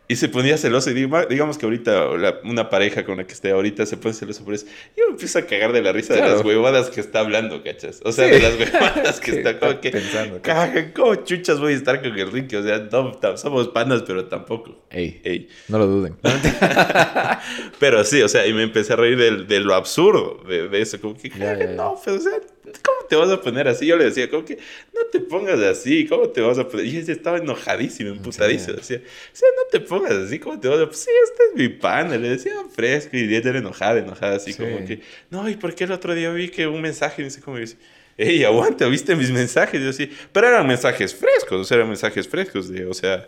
Y 0.08 0.16
se 0.16 0.28
ponía 0.28 0.58
celoso. 0.58 0.90
Y 0.90 0.94
digamos 0.94 1.58
que 1.58 1.66
ahorita 1.66 2.08
una 2.44 2.68
pareja 2.68 3.04
con 3.04 3.18
la 3.18 3.24
que 3.24 3.32
esté 3.32 3.50
ahorita 3.50 3.86
se 3.86 3.96
pone 3.96 4.14
celoso 4.14 4.44
por 4.44 4.54
eso. 4.54 4.66
Yo 4.96 5.04
me 5.06 5.12
empiezo 5.12 5.38
a 5.38 5.42
cagar 5.42 5.72
de 5.72 5.82
la 5.82 5.92
risa 5.92 6.14
de 6.14 6.20
las 6.20 6.44
huevadas 6.44 6.90
que 6.90 7.00
está 7.00 7.20
hablando, 7.20 7.62
¿cachas? 7.62 8.00
O 8.04 8.12
sea, 8.12 8.26
de 8.26 8.40
las 8.40 8.58
huevadas 8.58 9.20
que 9.20 9.30
está 9.30 9.58
como 9.58 9.80
que... 9.80 9.90
Pensando. 9.90 10.42
Caga, 10.42 10.92
¿cómo 10.92 11.14
chuchas 11.16 11.60
voy 11.60 11.72
a 11.72 11.76
estar 11.76 12.02
con 12.02 12.18
el 12.18 12.30
Ricky? 12.30 12.56
O 12.56 12.62
sea, 12.62 12.78
no, 12.90 13.18
somos 13.36 13.68
panas, 13.68 14.02
pero 14.06 14.26
tampoco. 14.26 14.84
Ey, 14.90 15.20
Ey. 15.24 15.48
no 15.68 15.78
lo 15.78 15.86
duden. 15.86 16.16
pero 17.78 18.04
sí, 18.04 18.20
o 18.22 18.28
sea, 18.28 18.46
y 18.46 18.52
me 18.52 18.64
empecé 18.64 18.92
a 18.92 18.96
reír 18.96 19.16
de, 19.16 19.44
de 19.44 19.60
lo 19.60 19.74
absurdo 19.74 20.42
de, 20.46 20.68
de, 20.68 20.80
eso. 20.80 21.00
Como 21.00 21.16
que, 21.16 21.30
no, 21.30 21.98
pero 22.04 22.16
o 22.16 22.20
sea, 22.20 22.32
¿cómo 22.80 23.06
te 23.08 23.16
vas 23.16 23.30
a 23.30 23.40
poner 23.40 23.68
así? 23.68 23.86
Yo 23.86 23.96
le 23.96 24.04
decía, 24.04 24.30
como 24.30 24.44
que, 24.44 24.58
no 24.94 25.00
te 25.10 25.20
pongas 25.20 25.60
así, 25.60 26.06
¿cómo 26.06 26.28
te 26.28 26.40
vas 26.40 26.58
a 26.58 26.68
poner? 26.68 26.86
Y 26.86 26.98
ella 26.98 27.12
estaba 27.12 27.38
enojadísimo, 27.38 28.10
emputadísimo. 28.10 28.76
Decía, 28.76 28.98
o 28.98 29.36
sea, 29.36 29.48
no 29.56 29.62
te 29.70 29.80
pongas 29.80 30.12
así, 30.12 30.38
¿cómo 30.38 30.58
te 30.58 30.68
vas 30.68 30.78
a 30.78 30.84
poner? 30.84 30.94
Sí, 30.94 31.10
este 31.24 31.42
es 31.50 31.54
mi 31.54 31.68
pana. 31.68 32.16
Le 32.16 32.30
decía 32.30 32.52
fresco 32.74 33.16
y 33.16 33.34
ella 33.34 33.50
era 33.50 33.58
enojada, 33.58 33.98
enojada, 33.98 34.36
así 34.36 34.54
como 34.54 34.84
que, 34.84 35.00
no, 35.30 35.48
¿y 35.48 35.56
por 35.56 35.74
qué 35.74 35.84
el 35.84 35.92
otro 35.92 36.14
día 36.14 36.30
vi 36.30 36.48
que 36.48 36.66
un 36.66 36.80
mensaje? 36.80 37.22
Y 37.22 37.24
dice, 37.26 37.40
como 37.40 37.58
dice, 37.58 37.76
ey, 38.16 38.44
aguanta, 38.44 38.86
¿viste 38.86 39.16
mis 39.16 39.30
mensajes? 39.30 39.80
Y 39.80 39.84
yo 39.84 39.90
así, 39.90 40.10
pero 40.32 40.48
eran 40.48 40.66
mensajes 40.66 41.14
frescos, 41.14 41.60
o 41.60 41.64
sea, 41.64 41.76
eran 41.76 41.88
mensajes 41.88 42.28
frescos, 42.28 42.68
de, 42.68 42.86
o 42.86 42.94
sea, 42.94 43.26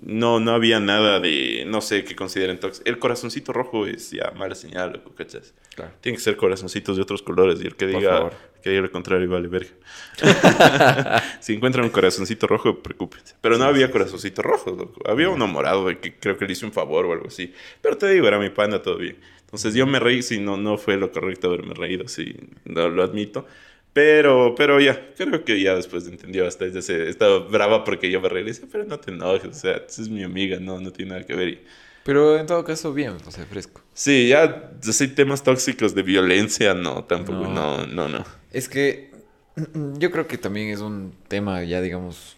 no, 0.00 0.40
no 0.40 0.52
había 0.52 0.80
nada 0.80 1.20
de, 1.20 1.64
no 1.66 1.80
sé, 1.80 2.04
que 2.04 2.16
consideren 2.16 2.58
tóxico. 2.58 2.88
El 2.88 2.98
corazoncito 2.98 3.52
rojo 3.52 3.86
es 3.86 4.10
ya 4.10 4.30
mala 4.34 4.54
señal, 4.54 4.92
loco, 4.92 5.14
¿cachas? 5.14 5.54
Claro. 5.74 5.92
Tienen 6.00 6.16
que 6.16 6.24
ser 6.24 6.36
corazoncitos 6.36 6.96
de 6.96 7.02
otros 7.02 7.22
colores 7.22 7.60
y 7.62 7.66
el 7.66 7.76
que 7.76 7.86
diga, 7.86 8.30
que 8.62 8.70
diga 8.70 8.82
lo 8.82 8.90
contrario 8.90 9.28
vale 9.28 9.48
verga. 9.48 9.70
si 11.40 11.54
encuentran 11.54 11.84
un 11.84 11.90
corazoncito 11.90 12.46
rojo, 12.46 12.82
preocúpense. 12.82 13.34
Pero 13.40 13.58
no 13.58 13.64
había 13.64 13.90
corazoncito 13.90 14.40
rojo, 14.40 14.70
loco. 14.70 15.02
Había 15.08 15.28
uno 15.28 15.46
morado 15.46 15.86
de 15.86 15.98
que 15.98 16.14
creo 16.16 16.38
que 16.38 16.46
le 16.46 16.52
hice 16.52 16.64
un 16.64 16.72
favor 16.72 17.04
o 17.04 17.12
algo 17.12 17.28
así. 17.28 17.52
Pero 17.82 17.98
te 17.98 18.08
digo, 18.08 18.26
era 18.26 18.38
mi 18.38 18.50
panda, 18.50 18.80
todo 18.80 18.96
bien. 18.96 19.18
Entonces 19.44 19.74
yo 19.74 19.86
me 19.86 20.00
reí, 20.00 20.22
si 20.22 20.38
no, 20.38 20.56
no 20.56 20.78
fue 20.78 20.96
lo 20.96 21.12
correcto 21.12 21.48
haberme 21.48 21.74
reído, 21.74 22.08
sí, 22.08 22.34
no, 22.64 22.88
lo 22.88 23.02
admito. 23.02 23.46
Pero, 23.92 24.54
pero 24.56 24.80
ya, 24.80 25.12
creo 25.14 25.44
que 25.44 25.60
ya 25.60 25.74
después 25.74 26.06
entendió 26.06 26.46
hasta 26.46 26.64
ese, 26.64 27.08
estaba 27.08 27.40
brava 27.40 27.84
porque 27.84 28.10
yo 28.10 28.20
me 28.22 28.28
regrese, 28.28 28.66
pero 28.70 28.84
no 28.84 28.98
te 28.98 29.10
enojes, 29.10 29.50
o 29.50 29.52
sea, 29.52 29.82
es 29.86 30.08
mi 30.08 30.22
amiga, 30.22 30.58
no, 30.58 30.80
no 30.80 30.90
tiene 30.92 31.10
nada 31.12 31.26
que 31.26 31.34
ver. 31.34 31.60
Pero 32.04 32.38
en 32.38 32.46
todo 32.46 32.64
caso, 32.64 32.94
bien, 32.94 33.16
o 33.26 33.30
sea, 33.30 33.44
fresco. 33.44 33.82
Sí, 33.92 34.28
ya, 34.28 34.72
así 34.82 35.08
temas 35.08 35.42
tóxicos 35.42 35.94
de 35.94 36.02
violencia, 36.02 36.72
no, 36.72 37.04
tampoco, 37.04 37.46
no, 37.48 37.86
no, 37.86 38.08
no. 38.08 38.24
Es 38.50 38.68
que 38.68 39.10
yo 39.98 40.10
creo 40.10 40.26
que 40.26 40.38
también 40.38 40.70
es 40.70 40.80
un 40.80 41.12
tema 41.28 41.62
ya, 41.62 41.80
digamos... 41.80 42.36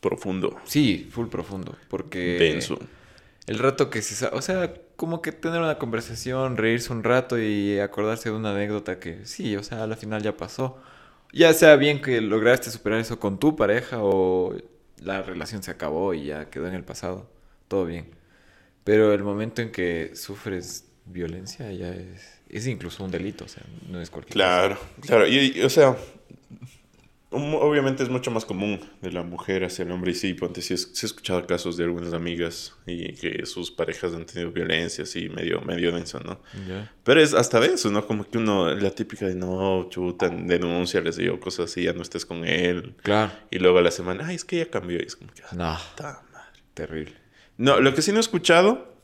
Profundo. 0.00 0.60
Sí, 0.64 1.08
full 1.10 1.26
profundo, 1.26 1.74
porque... 1.88 2.38
Denso. 2.38 2.78
El 3.48 3.58
rato 3.58 3.90
que 3.90 4.02
se... 4.02 4.26
O 4.26 4.42
sea, 4.42 4.74
como 4.96 5.22
que 5.22 5.32
tener 5.32 5.60
una 5.60 5.78
conversación, 5.78 6.56
reírse 6.56 6.92
un 6.92 7.02
rato 7.02 7.38
y 7.38 7.78
acordarse 7.78 8.30
de 8.30 8.36
una 8.36 8.50
anécdota 8.50 9.00
que 9.00 9.24
sí, 9.24 9.56
o 9.56 9.62
sea, 9.62 9.84
al 9.84 9.96
final 9.96 10.22
ya 10.22 10.36
pasó. 10.36 10.78
Ya 11.32 11.52
sea 11.54 11.76
bien 11.76 12.02
que 12.02 12.20
lograste 12.20 12.70
superar 12.70 13.00
eso 13.00 13.18
con 13.18 13.38
tu 13.38 13.56
pareja 13.56 13.98
o 14.02 14.54
la 15.02 15.22
relación 15.22 15.62
se 15.62 15.70
acabó 15.70 16.14
y 16.14 16.26
ya 16.26 16.50
quedó 16.50 16.68
en 16.68 16.74
el 16.74 16.84
pasado, 16.84 17.30
todo 17.68 17.86
bien. 17.86 18.10
Pero 18.84 19.12
el 19.12 19.22
momento 19.22 19.62
en 19.62 19.72
que 19.72 20.12
sufres 20.14 20.86
violencia 21.06 21.70
ya 21.72 21.88
es, 21.90 22.40
es 22.48 22.66
incluso 22.66 23.04
un 23.04 23.10
delito, 23.10 23.44
o 23.44 23.48
sea, 23.48 23.62
no 23.88 24.00
es 24.00 24.10
cualquier 24.10 24.34
Claro, 24.34 24.78
claro, 25.00 25.26
y, 25.26 25.62
o 25.62 25.70
sea, 25.70 25.96
Obviamente 27.30 28.02
es 28.02 28.08
mucho 28.08 28.30
más 28.30 28.46
común 28.46 28.80
de 29.02 29.12
la 29.12 29.22
mujer 29.22 29.62
hacia 29.62 29.82
el 29.82 29.90
hombre 29.90 30.12
y 30.12 30.14
sí, 30.14 30.32
ponte, 30.32 30.62
sí, 30.62 30.72
he 30.72 30.76
escuchado 30.76 31.46
casos 31.46 31.76
de 31.76 31.84
algunas 31.84 32.14
amigas 32.14 32.74
y 32.86 33.12
que 33.12 33.44
sus 33.44 33.70
parejas 33.70 34.14
han 34.14 34.24
tenido 34.24 34.50
violencia 34.50 35.04
así, 35.04 35.28
medio, 35.28 35.60
medio 35.60 35.92
denso, 35.92 36.20
¿no? 36.20 36.40
Pero 37.04 37.20
es 37.20 37.34
hasta 37.34 37.62
eso, 37.66 37.90
¿no? 37.90 38.06
Como 38.06 38.24
que 38.24 38.38
uno, 38.38 38.74
la 38.74 38.90
típica 38.92 39.26
de 39.26 39.34
no, 39.34 39.88
chuta, 39.90 40.30
denuncia, 40.30 41.02
les 41.02 41.16
digo 41.16 41.38
cosas 41.38 41.70
así, 41.70 41.82
ya 41.82 41.92
no 41.92 42.00
estés 42.00 42.24
con 42.24 42.46
él. 42.46 42.94
Claro. 43.02 43.30
Y 43.50 43.58
luego 43.58 43.76
a 43.76 43.82
la 43.82 43.90
semana, 43.90 44.26
ay, 44.28 44.36
es 44.36 44.46
que 44.46 44.56
ya 44.56 44.70
cambió 44.70 44.98
y 44.98 45.02
es 45.02 45.16
como 45.16 45.30
que, 45.34 45.42
ah, 45.42 45.54
no, 45.54 45.78
terrible. 46.72 47.12
No, 47.58 47.78
lo 47.78 47.94
que 47.94 48.00
sí 48.00 48.10
no 48.10 48.16
he 48.16 48.20
escuchado, 48.20 48.94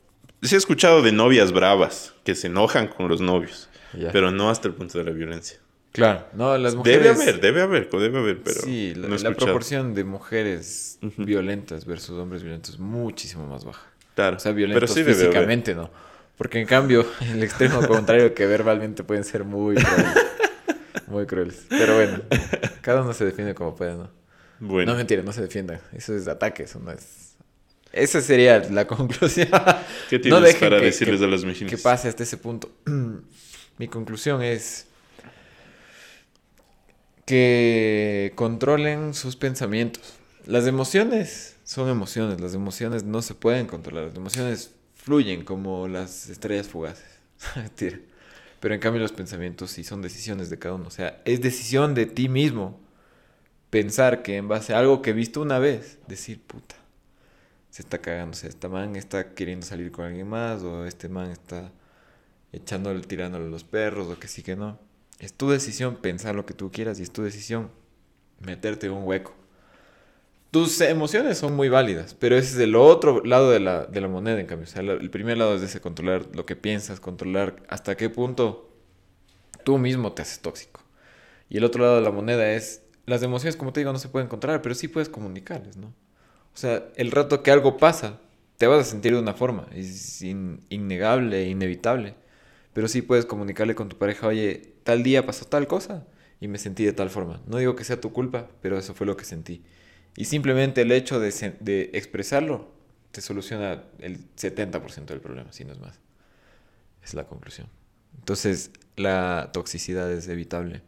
sí 0.40 0.54
he 0.54 0.58
escuchado 0.58 1.02
de 1.02 1.12
novias 1.12 1.52
bravas 1.52 2.14
que 2.24 2.34
se 2.34 2.46
enojan 2.46 2.88
con 2.88 3.08
los 3.08 3.20
novios, 3.20 3.68
pero 4.12 4.30
no 4.30 4.48
hasta 4.48 4.68
el 4.68 4.74
punto 4.74 4.96
de 4.96 5.04
la 5.04 5.10
violencia. 5.10 5.58
Claro, 5.94 6.26
no, 6.32 6.58
las 6.58 6.74
mujeres... 6.74 7.04
Debe 7.04 7.08
haber, 7.10 7.40
debe 7.40 7.62
haber, 7.62 7.88
debe 7.88 8.18
haber, 8.18 8.42
pero... 8.42 8.60
Sí, 8.62 8.94
la, 8.96 9.30
proporción 9.30 9.94
de 9.94 10.02
mujeres 10.02 10.98
violentas 11.18 11.86
versus 11.86 12.18
hombres 12.18 12.42
violentos 12.42 12.74
es 12.74 12.80
muchísimo 12.80 13.46
más 13.46 13.64
baja. 13.64 13.86
Claro, 14.16 14.38
o 14.38 14.40
sea, 14.40 14.50
violentos 14.50 14.92
físicamente 14.92 15.72
no. 15.72 15.88
Porque 16.36 16.60
en 16.60 16.66
cambio, 16.66 17.06
el 17.20 17.44
extremo 17.44 17.86
contrario 17.86 18.34
que 18.34 18.44
verbalmente 18.44 19.04
pueden 19.04 19.22
ser 19.22 19.44
muy 19.44 19.76
crueles. 19.76 20.14
muy 21.06 21.26
crueles. 21.26 21.64
Pero 21.68 21.94
bueno, 21.94 22.22
cada 22.80 23.02
uno 23.02 23.12
se 23.12 23.24
defiende 23.26 23.54
como 23.54 23.76
puede, 23.76 23.94
¿no? 23.94 24.10
Bueno. 24.58 24.90
No 24.90 24.98
mentira, 24.98 25.22
no 25.22 25.32
se 25.32 25.42
defiendan. 25.42 25.80
Eso 25.92 26.16
es 26.16 26.26
ataque, 26.26 26.64
eso 26.64 26.80
no 26.80 26.90
es... 26.90 27.36
Esa 27.92 28.20
sería 28.20 28.58
la 28.58 28.84
conclusión. 28.88 29.46
¿Qué 30.10 30.18
tienes 30.18 30.56
para 30.56 30.80
decirles 30.80 31.22
a 31.22 31.28
los 31.28 31.44
mexicanos? 31.44 31.70
Que 31.70 31.78
pase 31.80 32.08
hasta 32.08 32.24
ese 32.24 32.36
punto. 32.36 32.68
Mi 33.78 33.86
conclusión 33.86 34.42
es 34.42 34.88
que 37.26 38.32
controlen 38.34 39.14
sus 39.14 39.36
pensamientos. 39.36 40.14
Las 40.46 40.66
emociones 40.66 41.56
son 41.64 41.88
emociones, 41.88 42.40
las 42.40 42.54
emociones 42.54 43.04
no 43.04 43.22
se 43.22 43.34
pueden 43.34 43.66
controlar, 43.66 44.08
las 44.08 44.16
emociones 44.16 44.74
fluyen 44.94 45.44
como 45.44 45.88
las 45.88 46.28
estrellas 46.28 46.68
fugaces. 46.68 47.06
Pero 48.60 48.74
en 48.74 48.80
cambio 48.80 49.02
los 49.02 49.12
pensamientos 49.12 49.70
sí 49.70 49.84
son 49.84 50.02
decisiones 50.02 50.50
de 50.50 50.58
cada 50.58 50.74
uno, 50.74 50.88
o 50.88 50.90
sea, 50.90 51.20
es 51.24 51.40
decisión 51.40 51.94
de 51.94 52.06
ti 52.06 52.28
mismo 52.28 52.80
pensar 53.70 54.22
que 54.22 54.36
en 54.36 54.48
base 54.48 54.72
a 54.72 54.78
algo 54.78 55.02
que 55.02 55.10
he 55.10 55.12
visto 55.12 55.42
una 55.42 55.58
vez, 55.58 55.98
decir, 56.06 56.40
puta, 56.40 56.76
se 57.70 57.82
está 57.82 57.98
cagando, 57.98 58.36
o 58.36 58.38
sea, 58.38 58.48
este 58.48 58.68
man 58.68 58.94
está 58.94 59.34
queriendo 59.34 59.66
salir 59.66 59.90
con 59.90 60.04
alguien 60.04 60.28
más, 60.28 60.62
o 60.62 60.86
este 60.86 61.08
man 61.08 61.30
está 61.30 61.72
echándole, 62.52 63.00
tirándole 63.00 63.46
a 63.46 63.48
los 63.48 63.64
perros, 63.64 64.06
o 64.06 64.18
que 64.18 64.28
sí 64.28 64.42
que 64.42 64.54
no. 64.54 64.78
Es 65.18 65.32
tu 65.32 65.50
decisión 65.50 65.96
pensar 65.96 66.34
lo 66.34 66.46
que 66.46 66.54
tú 66.54 66.70
quieras 66.70 66.98
y 66.98 67.02
es 67.02 67.10
tu 67.10 67.22
decisión 67.22 67.70
meterte 68.40 68.86
en 68.86 68.92
un 68.92 69.04
hueco. 69.04 69.34
Tus 70.50 70.80
emociones 70.80 71.38
son 71.38 71.56
muy 71.56 71.68
válidas, 71.68 72.14
pero 72.14 72.36
ese 72.36 72.54
es 72.54 72.58
el 72.60 72.76
otro 72.76 73.24
lado 73.24 73.50
de 73.50 73.58
la, 73.58 73.86
de 73.86 74.00
la 74.00 74.06
moneda, 74.06 74.38
en 74.38 74.46
cambio. 74.46 74.68
O 74.68 74.70
sea, 74.70 74.82
el 74.82 75.10
primer 75.10 75.36
lado 75.36 75.56
es 75.56 75.62
ese 75.62 75.80
controlar 75.80 76.26
lo 76.32 76.46
que 76.46 76.54
piensas, 76.54 77.00
controlar 77.00 77.56
hasta 77.68 77.96
qué 77.96 78.08
punto 78.08 78.70
tú 79.64 79.78
mismo 79.78 80.12
te 80.12 80.22
haces 80.22 80.40
tóxico. 80.40 80.80
Y 81.48 81.56
el 81.56 81.64
otro 81.64 81.82
lado 81.82 81.96
de 81.96 82.02
la 82.02 82.12
moneda 82.12 82.52
es, 82.52 82.82
las 83.06 83.22
emociones, 83.22 83.56
como 83.56 83.72
te 83.72 83.80
digo, 83.80 83.92
no 83.92 83.98
se 83.98 84.08
pueden 84.08 84.28
controlar, 84.28 84.62
pero 84.62 84.74
sí 84.74 84.88
puedes 84.88 85.08
comunicarles, 85.08 85.76
¿no? 85.76 85.88
O 85.88 86.56
sea, 86.56 86.84
el 86.96 87.10
rato 87.10 87.42
que 87.42 87.50
algo 87.50 87.76
pasa, 87.76 88.20
te 88.56 88.66
vas 88.68 88.80
a 88.80 88.90
sentir 88.90 89.12
de 89.12 89.18
una 89.18 89.34
forma, 89.34 89.66
es 89.74 90.22
innegable, 90.22 91.48
inevitable. 91.48 92.14
Pero 92.72 92.88
sí 92.88 93.02
puedes 93.02 93.26
comunicarle 93.26 93.74
con 93.74 93.88
tu 93.88 93.98
pareja, 93.98 94.28
oye, 94.28 94.73
tal 94.84 95.02
día 95.02 95.26
pasó 95.26 95.46
tal 95.46 95.66
cosa 95.66 96.06
y 96.40 96.48
me 96.48 96.58
sentí 96.58 96.84
de 96.84 96.92
tal 96.92 97.10
forma. 97.10 97.42
No 97.46 97.58
digo 97.58 97.74
que 97.74 97.84
sea 97.84 98.00
tu 98.00 98.12
culpa, 98.12 98.48
pero 98.62 98.78
eso 98.78 98.94
fue 98.94 99.06
lo 99.06 99.16
que 99.16 99.24
sentí. 99.24 99.62
Y 100.16 100.26
simplemente 100.26 100.82
el 100.82 100.92
hecho 100.92 101.18
de, 101.18 101.90
expresarlo 101.92 102.68
te 103.10 103.20
soluciona 103.20 103.82
el 103.98 104.18
70% 104.36 105.06
del 105.06 105.20
problema, 105.20 105.52
si 105.52 105.64
no 105.64 105.72
es 105.72 105.80
más. 105.80 105.98
Es 107.02 107.14
la 107.14 107.24
conclusión. 107.24 107.68
Entonces, 108.18 108.70
la 108.96 109.50
toxicidad 109.52 110.10
es 110.12 110.28
evitable. 110.28 110.82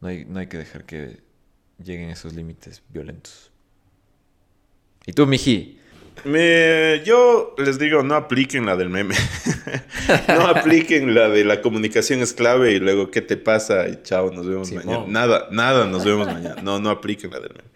No 0.00 0.08
hay, 0.08 0.24
no 0.24 0.38
hay 0.38 0.46
que 0.46 0.58
dejar 0.58 0.84
que 0.84 1.20
lleguen 1.82 2.10
esos 2.10 2.34
límites 2.34 2.82
violentos. 2.88 3.50
¿Y 5.06 5.12
tú, 5.12 5.26
Miji? 5.26 5.77
Me, 6.24 7.02
yo 7.04 7.54
les 7.58 7.78
digo, 7.78 8.02
no 8.02 8.14
apliquen 8.14 8.66
la 8.66 8.76
del 8.76 8.90
meme. 8.90 9.14
no 10.28 10.46
apliquen 10.46 11.14
la 11.14 11.28
de 11.28 11.44
la 11.44 11.60
comunicación 11.60 12.20
es 12.20 12.32
clave 12.32 12.72
y 12.72 12.78
luego 12.78 13.10
qué 13.10 13.22
te 13.22 13.36
pasa 13.36 13.88
y 13.88 14.02
chao, 14.02 14.30
nos 14.30 14.46
vemos 14.46 14.72
mañana. 14.72 15.04
Nada, 15.06 15.48
nada, 15.50 15.86
nos 15.86 16.04
vemos 16.04 16.26
mañana. 16.26 16.62
No, 16.62 16.78
no 16.80 16.90
apliquen 16.90 17.30
la 17.30 17.40
del 17.40 17.50
meme. 17.50 17.68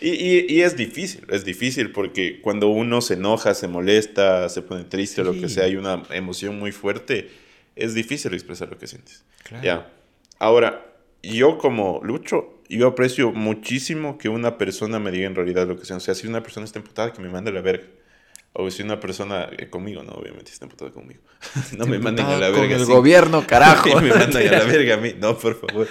Y, 0.00 0.52
y, 0.52 0.62
es 0.62 0.76
difícil, 0.76 1.24
es 1.28 1.44
difícil 1.44 1.92
porque 1.92 2.40
cuando 2.40 2.68
uno 2.68 3.00
se 3.00 3.14
enoja, 3.14 3.54
se 3.54 3.68
molesta, 3.68 4.48
se 4.48 4.60
pone 4.60 4.82
triste 4.82 5.20
o 5.20 5.24
lo 5.24 5.32
que 5.32 5.48
sea, 5.48 5.64
hay 5.64 5.76
una 5.76 6.02
emoción 6.10 6.58
muy 6.58 6.72
fuerte, 6.72 7.30
es 7.76 7.94
difícil 7.94 8.34
expresar 8.34 8.68
lo 8.68 8.78
que 8.78 8.88
sientes. 8.88 9.22
Ya. 9.62 9.92
Ahora, 10.40 10.92
yo 11.22 11.56
como 11.56 12.00
Lucho, 12.02 12.61
yo 12.76 12.88
aprecio 12.88 13.32
muchísimo 13.32 14.18
que 14.18 14.28
una 14.28 14.58
persona 14.58 14.98
me 14.98 15.10
diga 15.10 15.26
en 15.26 15.34
realidad 15.34 15.66
lo 15.66 15.78
que 15.78 15.84
sea. 15.84 15.96
O 15.96 16.00
sea, 16.00 16.14
si 16.14 16.26
una 16.26 16.42
persona 16.42 16.64
está 16.64 16.78
emputada, 16.78 17.12
que 17.12 17.20
me 17.20 17.28
mande 17.28 17.50
a 17.50 17.54
la 17.54 17.60
verga. 17.60 17.86
O 18.54 18.70
si 18.70 18.82
una 18.82 19.00
persona 19.00 19.48
eh, 19.56 19.70
conmigo, 19.70 20.02
no, 20.02 20.12
obviamente 20.12 20.50
está 20.52 20.66
emputada 20.66 20.90
conmigo. 20.90 21.20
no 21.76 21.86
me 21.86 21.98
manden 21.98 22.26
a 22.26 22.38
la 22.38 22.50
verga. 22.50 22.60
Con 22.60 22.70
el 22.70 22.84
gobierno, 22.84 23.46
carajo. 23.46 24.00
me 24.00 24.10
mandan 24.10 24.46
a 24.46 24.58
la 24.58 24.64
verga 24.64 24.94
a 24.94 24.96
mí. 24.98 25.14
No, 25.18 25.38
por 25.38 25.58
favor. 25.58 25.88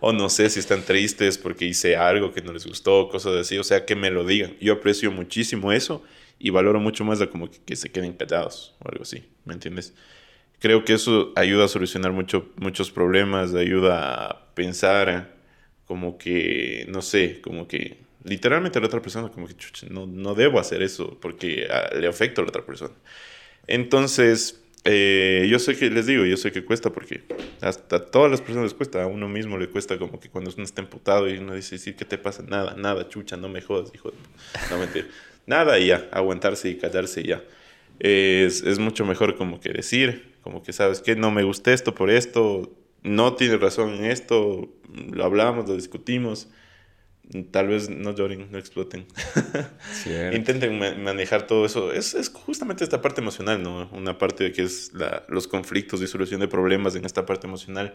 o 0.00 0.12
no 0.12 0.28
sé 0.28 0.50
si 0.50 0.60
están 0.60 0.82
tristes 0.82 1.38
porque 1.38 1.64
hice 1.64 1.96
algo 1.96 2.32
que 2.32 2.42
no 2.42 2.52
les 2.52 2.66
gustó, 2.66 3.08
cosas 3.08 3.36
así. 3.36 3.58
O 3.58 3.64
sea, 3.64 3.84
que 3.84 3.96
me 3.96 4.10
lo 4.10 4.24
digan. 4.24 4.56
Yo 4.60 4.74
aprecio 4.74 5.10
muchísimo 5.10 5.72
eso 5.72 6.02
y 6.38 6.50
valoro 6.50 6.80
mucho 6.80 7.04
más 7.04 7.20
a 7.20 7.28
como 7.28 7.50
que, 7.50 7.58
que 7.64 7.76
se 7.76 7.90
queden 7.90 8.14
callados 8.14 8.74
o 8.80 8.88
algo 8.88 9.02
así, 9.02 9.24
¿me 9.44 9.54
entiendes? 9.54 9.94
Creo 10.58 10.84
que 10.84 10.94
eso 10.94 11.32
ayuda 11.36 11.64
a 11.64 11.68
solucionar 11.68 12.12
mucho, 12.12 12.50
muchos 12.56 12.90
problemas, 12.90 13.54
ayuda 13.54 14.26
a 14.26 14.54
pensar 14.54 15.41
como 15.92 16.16
que, 16.16 16.86
no 16.88 17.02
sé, 17.02 17.42
como 17.42 17.68
que 17.68 17.98
literalmente 18.24 18.78
a 18.78 18.80
la 18.80 18.86
otra 18.86 19.02
persona 19.02 19.28
como 19.28 19.46
que 19.46 19.54
no, 19.90 20.06
no 20.06 20.34
debo 20.34 20.58
hacer 20.58 20.80
eso 20.80 21.18
porque 21.20 21.68
ah, 21.70 21.94
le 21.94 22.08
afecta 22.08 22.40
a 22.40 22.44
la 22.44 22.48
otra 22.48 22.64
persona. 22.64 22.94
Entonces, 23.66 24.62
eh, 24.84 25.46
yo 25.50 25.58
sé 25.58 25.76
que 25.76 25.90
les 25.90 26.06
digo, 26.06 26.24
yo 26.24 26.38
sé 26.38 26.50
que 26.50 26.64
cuesta 26.64 26.88
porque 26.88 27.24
hasta 27.60 27.96
a 27.96 28.06
todas 28.06 28.30
las 28.30 28.40
personas 28.40 28.64
les 28.64 28.72
cuesta, 28.72 29.02
a 29.02 29.06
uno 29.06 29.28
mismo 29.28 29.58
le 29.58 29.68
cuesta 29.68 29.98
como 29.98 30.18
que 30.18 30.30
cuando 30.30 30.50
uno 30.54 30.64
está 30.64 30.80
emputado 30.80 31.28
y 31.28 31.36
uno 31.36 31.54
dice, 31.54 31.76
¿qué 31.94 32.06
te 32.06 32.16
pasa? 32.16 32.42
Nada, 32.42 32.74
nada, 32.74 33.06
chucha, 33.10 33.36
no 33.36 33.50
me 33.50 33.60
jodas, 33.60 33.90
hijo. 33.94 34.14
No 34.70 34.78
mentir. 34.78 35.10
Nada 35.44 35.78
y 35.78 35.88
ya, 35.88 36.08
aguantarse 36.10 36.70
y 36.70 36.76
callarse 36.76 37.20
y 37.20 37.24
ya. 37.24 37.44
Es, 37.98 38.62
es 38.62 38.78
mucho 38.78 39.04
mejor 39.04 39.36
como 39.36 39.60
que 39.60 39.68
decir, 39.74 40.36
como 40.40 40.62
que 40.62 40.72
sabes 40.72 41.02
que 41.02 41.16
no 41.16 41.30
me 41.30 41.42
gusta 41.42 41.70
esto 41.70 41.94
por 41.94 42.08
esto, 42.08 42.72
no 43.02 43.34
tiene 43.34 43.56
razón 43.56 43.94
en 43.94 44.04
esto, 44.06 44.68
lo 45.10 45.24
hablamos, 45.24 45.68
lo 45.68 45.74
discutimos 45.74 46.48
tal 47.50 47.68
vez 47.68 47.88
no 47.88 48.14
lloren, 48.14 48.50
no 48.50 48.58
exploten. 48.58 49.06
Intenten 50.32 50.78
manejar 51.02 51.46
todo 51.46 51.64
eso. 51.64 51.92
Es, 51.92 52.14
es, 52.14 52.28
justamente 52.28 52.84
esta 52.84 53.00
parte 53.00 53.20
emocional, 53.20 53.62
¿no? 53.62 53.88
Una 53.92 54.18
parte 54.18 54.44
de 54.44 54.52
que 54.52 54.62
es 54.62 54.92
la, 54.92 55.24
los 55.28 55.48
conflictos 55.48 56.02
y 56.02 56.06
solución 56.06 56.40
de 56.40 56.48
problemas 56.48 56.94
en 56.94 57.04
esta 57.04 57.24
parte 57.24 57.46
emocional. 57.46 57.94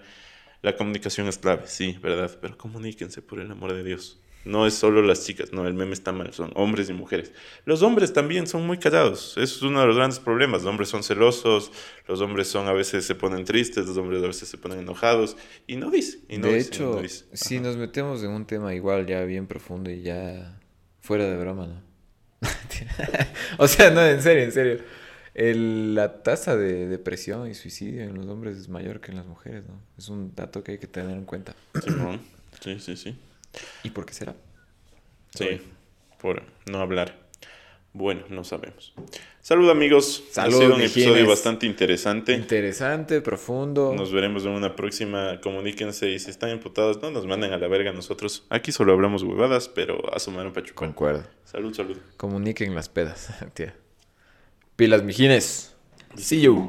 La 0.61 0.75
comunicación 0.75 1.27
es 1.27 1.37
clave, 1.37 1.63
sí, 1.67 1.97
¿verdad? 2.01 2.35
Pero 2.41 2.57
comuníquense 2.57 3.21
por 3.21 3.39
el 3.39 3.51
amor 3.51 3.73
de 3.73 3.83
Dios. 3.83 4.19
No 4.47 4.65
es 4.65 4.75
solo 4.75 5.01
las 5.01 5.25
chicas, 5.25 5.51
no, 5.51 5.67
el 5.67 5.73
meme 5.73 5.93
está 5.93 6.13
mal, 6.13 6.33
son 6.33 6.51
hombres 6.55 6.89
y 6.89 6.93
mujeres. 6.93 7.33
Los 7.65 7.81
hombres 7.83 8.13
también 8.13 8.47
son 8.47 8.65
muy 8.65 8.77
callados, 8.77 9.31
eso 9.31 9.55
es 9.57 9.61
uno 9.61 9.81
de 9.81 9.87
los 9.87 9.97
grandes 9.97 10.19
problemas. 10.19 10.63
Los 10.63 10.69
hombres 10.69 10.87
son 10.87 11.03
celosos, 11.03 11.71
los 12.07 12.21
hombres 12.21 12.47
son 12.47 12.67
a 12.67 12.73
veces 12.73 13.05
se 13.05 13.13
ponen 13.15 13.43
tristes, 13.43 13.85
los 13.85 13.97
hombres 13.97 14.23
a 14.23 14.27
veces 14.27 14.47
se 14.47 14.57
ponen 14.57 14.79
enojados 14.79 15.35
y 15.67 15.75
no 15.75 15.91
dicen. 15.91 16.21
Y 16.29 16.37
de 16.37 16.59
hecho, 16.59 17.01
si 17.33 17.59
nos 17.59 17.75
metemos 17.75 18.23
en 18.23 18.29
un 18.29 18.45
tema 18.45 18.73
igual 18.73 19.05
ya 19.05 19.23
bien 19.23 19.47
profundo 19.47 19.91
y 19.91 20.01
ya 20.01 20.57
fuera 21.01 21.25
de 21.25 21.37
broma, 21.37 21.67
¿no? 21.67 21.81
o 23.57 23.67
sea, 23.67 23.89
no, 23.89 24.05
en 24.05 24.21
serio, 24.21 24.43
en 24.43 24.51
serio. 24.51 24.79
la 25.33 26.23
tasa 26.23 26.55
de 26.55 26.87
depresión 26.87 27.49
y 27.49 27.53
suicidio 27.53 28.03
en 28.03 28.15
los 28.15 28.27
hombres 28.27 28.57
es 28.57 28.69
mayor 28.69 29.01
que 29.01 29.11
en 29.11 29.17
las 29.17 29.25
mujeres, 29.25 29.63
¿no? 29.67 29.81
Es 29.97 30.07
un 30.07 30.33
dato 30.35 30.63
que 30.63 30.73
hay 30.73 30.77
que 30.77 30.87
tener 30.87 31.17
en 31.17 31.25
cuenta. 31.25 31.53
Sí, 32.61 32.79
sí, 32.79 32.95
sí. 32.95 33.17
¿Y 33.83 33.89
por 33.89 34.05
qué 34.05 34.13
será? 34.13 34.35
Sí, 35.33 35.61
por 36.19 36.43
no 36.69 36.79
hablar. 36.79 37.27
Bueno, 37.93 38.23
no 38.29 38.43
sabemos. 38.43 38.93
Salud 39.41 39.69
amigos. 39.71 40.23
Salud, 40.29 40.55
ha 40.55 40.59
sido 40.59 40.75
un 40.75 40.81
episodio 40.81 41.27
bastante 41.27 41.65
interesante. 41.65 42.33
Interesante, 42.33 43.21
profundo. 43.21 43.93
Nos 43.95 44.11
veremos 44.11 44.45
en 44.45 44.51
una 44.51 44.75
próxima. 44.75 45.41
Comuníquense 45.41 46.11
y 46.11 46.19
si 46.19 46.29
están 46.29 46.51
imputados, 46.51 47.01
no 47.01 47.09
nos 47.09 47.25
manden 47.25 47.53
a 47.53 47.57
la 47.57 47.67
verga 47.67 47.91
nosotros. 47.93 48.45
Aquí 48.49 48.71
solo 48.71 48.93
hablamos 48.93 49.23
huevadas, 49.23 49.67
pero 49.67 50.13
a 50.13 50.19
sumar 50.19 50.45
un 50.45 50.53
pachuco. 50.53 50.85
Concuerdo. 50.85 51.23
Salud, 51.43 51.73
salud. 51.73 51.97
Comuniquen 52.17 52.75
las 52.75 52.87
pedas, 52.87 53.33
tía. 53.55 53.73
Pilas 54.75 55.01
mijines. 55.01 55.75
See 56.17 56.41
you. 56.41 56.67